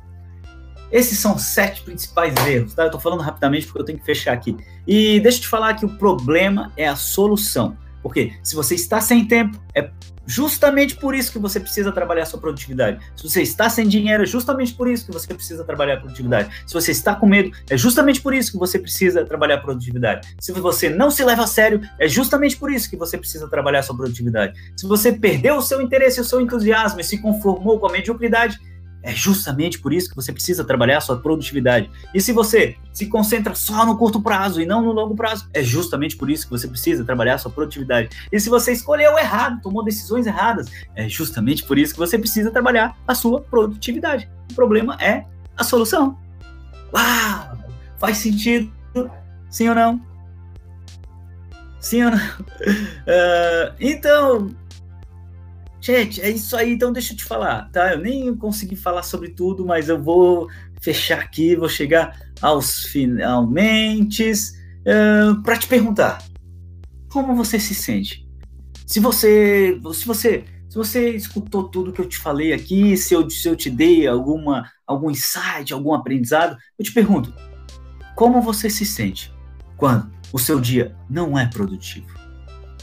[0.92, 2.84] Esses são sete principais erros, tá?
[2.84, 4.56] Eu tô falando rapidamente porque eu tenho que fechar aqui.
[4.88, 7.78] E deixa eu te falar que o problema é a solução.
[8.02, 9.90] Porque se você está sem tempo, é
[10.30, 13.00] justamente por isso que você precisa trabalhar sua produtividade.
[13.16, 16.64] Se você está sem dinheiro, é justamente por isso que você precisa trabalhar a produtividade.
[16.68, 20.36] Se você está com medo, é justamente por isso que você precisa trabalhar a produtividade.
[20.40, 23.82] Se você não se leva a sério, é justamente por isso que você precisa trabalhar
[23.82, 24.54] sua produtividade.
[24.78, 28.60] Se você perdeu o seu interesse, o seu entusiasmo e se conformou com a mediocridade,
[29.02, 31.90] é justamente por isso que você precisa trabalhar a sua produtividade.
[32.14, 35.64] E se você se concentra só no curto prazo e não no longo prazo, é
[35.64, 38.10] justamente por isso que você precisa trabalhar a sua produtividade.
[38.32, 42.52] E se você escolheu errado, tomou decisões erradas, é justamente por isso que você precisa
[42.52, 44.30] trabalhar a sua produtividade.
[44.52, 45.26] O problema é
[45.56, 46.18] a solução.
[46.94, 47.58] Uau!
[47.98, 48.72] Faz sentido?
[49.50, 50.02] Sim ou não?
[51.80, 52.18] Sim ou não?
[52.18, 54.56] Uh, então,
[55.82, 57.94] Gente, é isso aí, então deixa eu te falar, tá?
[57.94, 60.50] Eu nem consegui falar sobre tudo, mas eu vou
[60.82, 66.22] fechar aqui, vou chegar aos finalmente uh, para te perguntar
[67.10, 68.28] como você se sente.
[68.86, 73.30] Se você, se você, se você escutou tudo que eu te falei aqui, se eu,
[73.30, 77.34] se eu te dei alguma, algum insight, algum aprendizado, eu te pergunto,
[78.16, 79.34] como você se sente
[79.78, 82.19] quando o seu dia não é produtivo?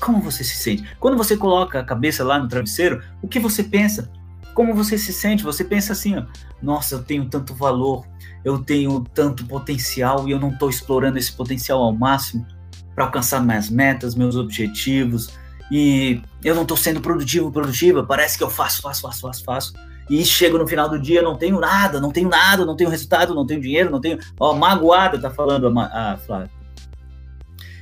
[0.01, 0.85] Como você se sente?
[0.99, 4.11] Quando você coloca a cabeça lá no travesseiro, o que você pensa?
[4.55, 5.45] Como você se sente?
[5.45, 6.25] Você pensa assim, ó,
[6.63, 8.07] nossa, eu tenho tanto valor,
[8.45, 12.47] eu tenho tanto potencial e eu não estou explorando esse potencial ao máximo
[12.95, 15.31] para alcançar minhas metas, meus objetivos
[15.71, 18.05] e eu não estou sendo produtivo, produtiva.
[18.05, 19.75] Parece que eu faço, faço, faço, faço, faço
[20.09, 23.35] e chego no final do dia não tenho nada, não tenho nada, não tenho resultado,
[23.35, 26.51] não tenho dinheiro, não tenho, ó, magoada, tá falando a, a Flávia.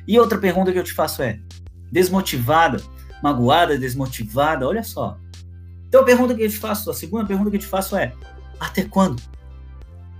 [0.06, 1.40] E outra pergunta que eu te faço é:
[1.90, 2.82] desmotivada,
[3.22, 5.18] magoada, desmotivada, olha só.
[5.88, 8.12] Então a pergunta que eu te faço, a segunda pergunta que eu te faço é:
[8.58, 9.22] até quando?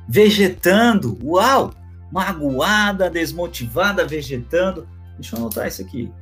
[0.09, 1.75] Vegetando, uau!
[2.13, 4.87] Magoada, desmotivada, vegetando.
[5.17, 6.13] Deixa eu anotar isso aqui.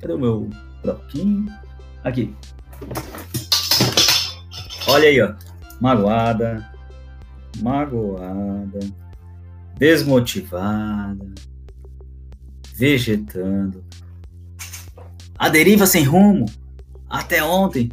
[0.00, 0.50] Cadê o meu
[0.82, 1.46] bloquinho?
[2.02, 2.34] Aqui.
[4.88, 5.34] Olha aí, ó.
[5.80, 6.68] Magoada,
[7.60, 8.80] magoada,
[9.76, 11.24] desmotivada,
[12.74, 13.84] vegetando.
[15.38, 16.46] A deriva sem rumo.
[17.08, 17.90] Até ontem.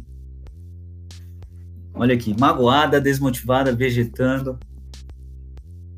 [1.94, 4.58] Olha aqui, magoada, desmotivada, vegetando.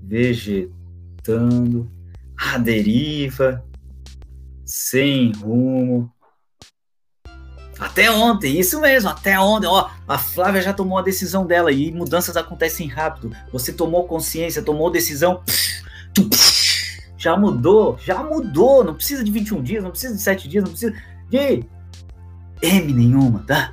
[0.02, 1.90] Vegetando.
[2.36, 3.64] A deriva.
[4.64, 6.12] Sem rumo.
[7.78, 9.68] Até ontem, isso mesmo, até ontem.
[9.68, 13.32] Ó, a Flávia já tomou a decisão dela e mudanças acontecem rápido.
[13.52, 15.42] Você tomou consciência, tomou decisão.
[17.16, 18.84] Já mudou, já mudou.
[18.84, 20.94] Não precisa de 21 dias, não precisa de 7 dias, não precisa
[21.28, 21.64] de
[22.62, 23.72] M nenhuma, tá?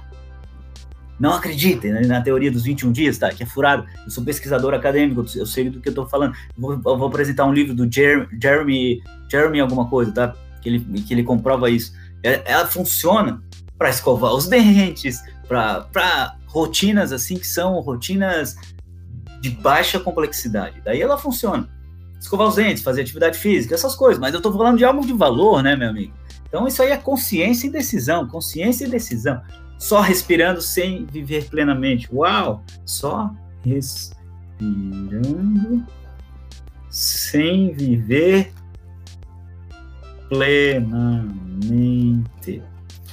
[1.19, 3.29] Não acreditem na teoria dos 21 dias, tá?
[3.29, 3.85] Que é furado.
[4.03, 6.35] Eu sou pesquisador acadêmico, eu sei do que eu tô falando.
[6.57, 9.01] Vou, vou apresentar um livro do Jer Jeremy,
[9.31, 10.35] Jeremy alguma coisa, tá?
[10.61, 11.93] Que ele, que ele comprova isso.
[12.21, 13.41] Ela, é, ela funciona
[13.77, 18.57] para escovar os dentes, para rotinas assim que são rotinas
[19.39, 20.81] de baixa complexidade.
[20.83, 21.69] Daí ela funciona.
[22.19, 24.19] Escovar os dentes, fazer atividade física, essas coisas.
[24.19, 26.13] Mas eu tô falando de algo de valor, né, meu amigo?
[26.55, 29.41] Então isso aí é consciência e decisão, consciência e decisão.
[29.77, 32.07] Só respirando sem viver plenamente.
[32.13, 32.63] Uau!
[32.85, 33.29] Só
[33.61, 34.65] respirando
[36.89, 38.53] sem viver
[40.29, 41.43] plenamente.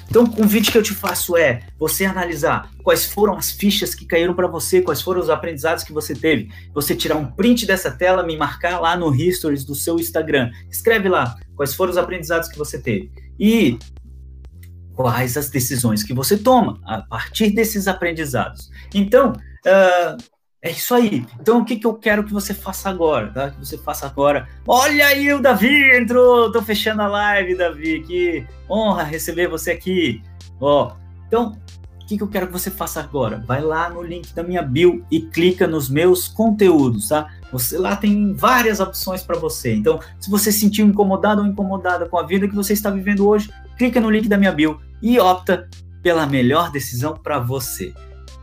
[0.08, 4.06] Então, o convite que eu te faço é você analisar quais foram as fichas que
[4.06, 6.48] caíram para você, quais foram os aprendizados que você teve.
[6.72, 10.52] Você tirar um print dessa tela, me marcar lá no Histories do seu Instagram.
[10.70, 13.78] Escreve lá quais foram os aprendizados que você teve e
[14.94, 18.70] quais as decisões que você toma a partir desses aprendizados.
[18.94, 19.32] Então,
[19.66, 20.16] uh,
[20.64, 21.26] É isso aí.
[21.40, 23.50] Então, o que, que eu quero que você faça agora, tá?
[23.50, 24.48] Que você faça agora.
[24.64, 26.52] Olha aí, o Davi entrou.
[26.52, 28.00] Tô fechando a live, Davi.
[28.04, 30.22] Que honra receber você aqui.
[30.60, 30.94] Ó,
[31.26, 31.58] então,
[32.12, 33.42] que, que eu quero que você faça agora?
[33.46, 37.30] Vai lá no link da minha bio e clica nos meus conteúdos, tá?
[37.50, 39.74] Você lá tem várias opções para você.
[39.74, 43.26] Então, se você se sentiu incomodado ou incomodada com a vida que você está vivendo
[43.26, 45.68] hoje, clica no link da minha bio e opta
[46.02, 47.94] pela melhor decisão para você.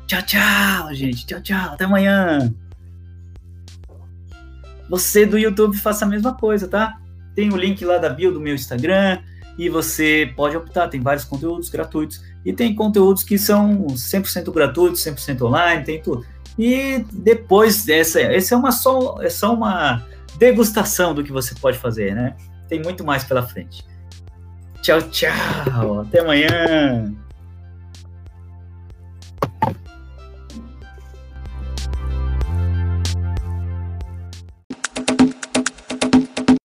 [0.07, 1.25] Tchau, tchau, gente.
[1.25, 1.73] Tchau, tchau.
[1.73, 2.53] Até amanhã.
[4.89, 6.99] Você do YouTube faça a mesma coisa, tá?
[7.35, 9.19] Tem o link lá da bio do meu Instagram
[9.57, 10.87] e você pode optar.
[10.87, 16.25] Tem vários conteúdos gratuitos e tem conteúdos que são 100% gratuitos, 100% online, tem tudo.
[16.57, 20.05] E depois dessa, essa é uma só, é só uma
[20.37, 22.35] degustação do que você pode fazer, né?
[22.67, 23.85] Tem muito mais pela frente.
[24.81, 26.01] Tchau, tchau.
[26.01, 27.13] Até amanhã.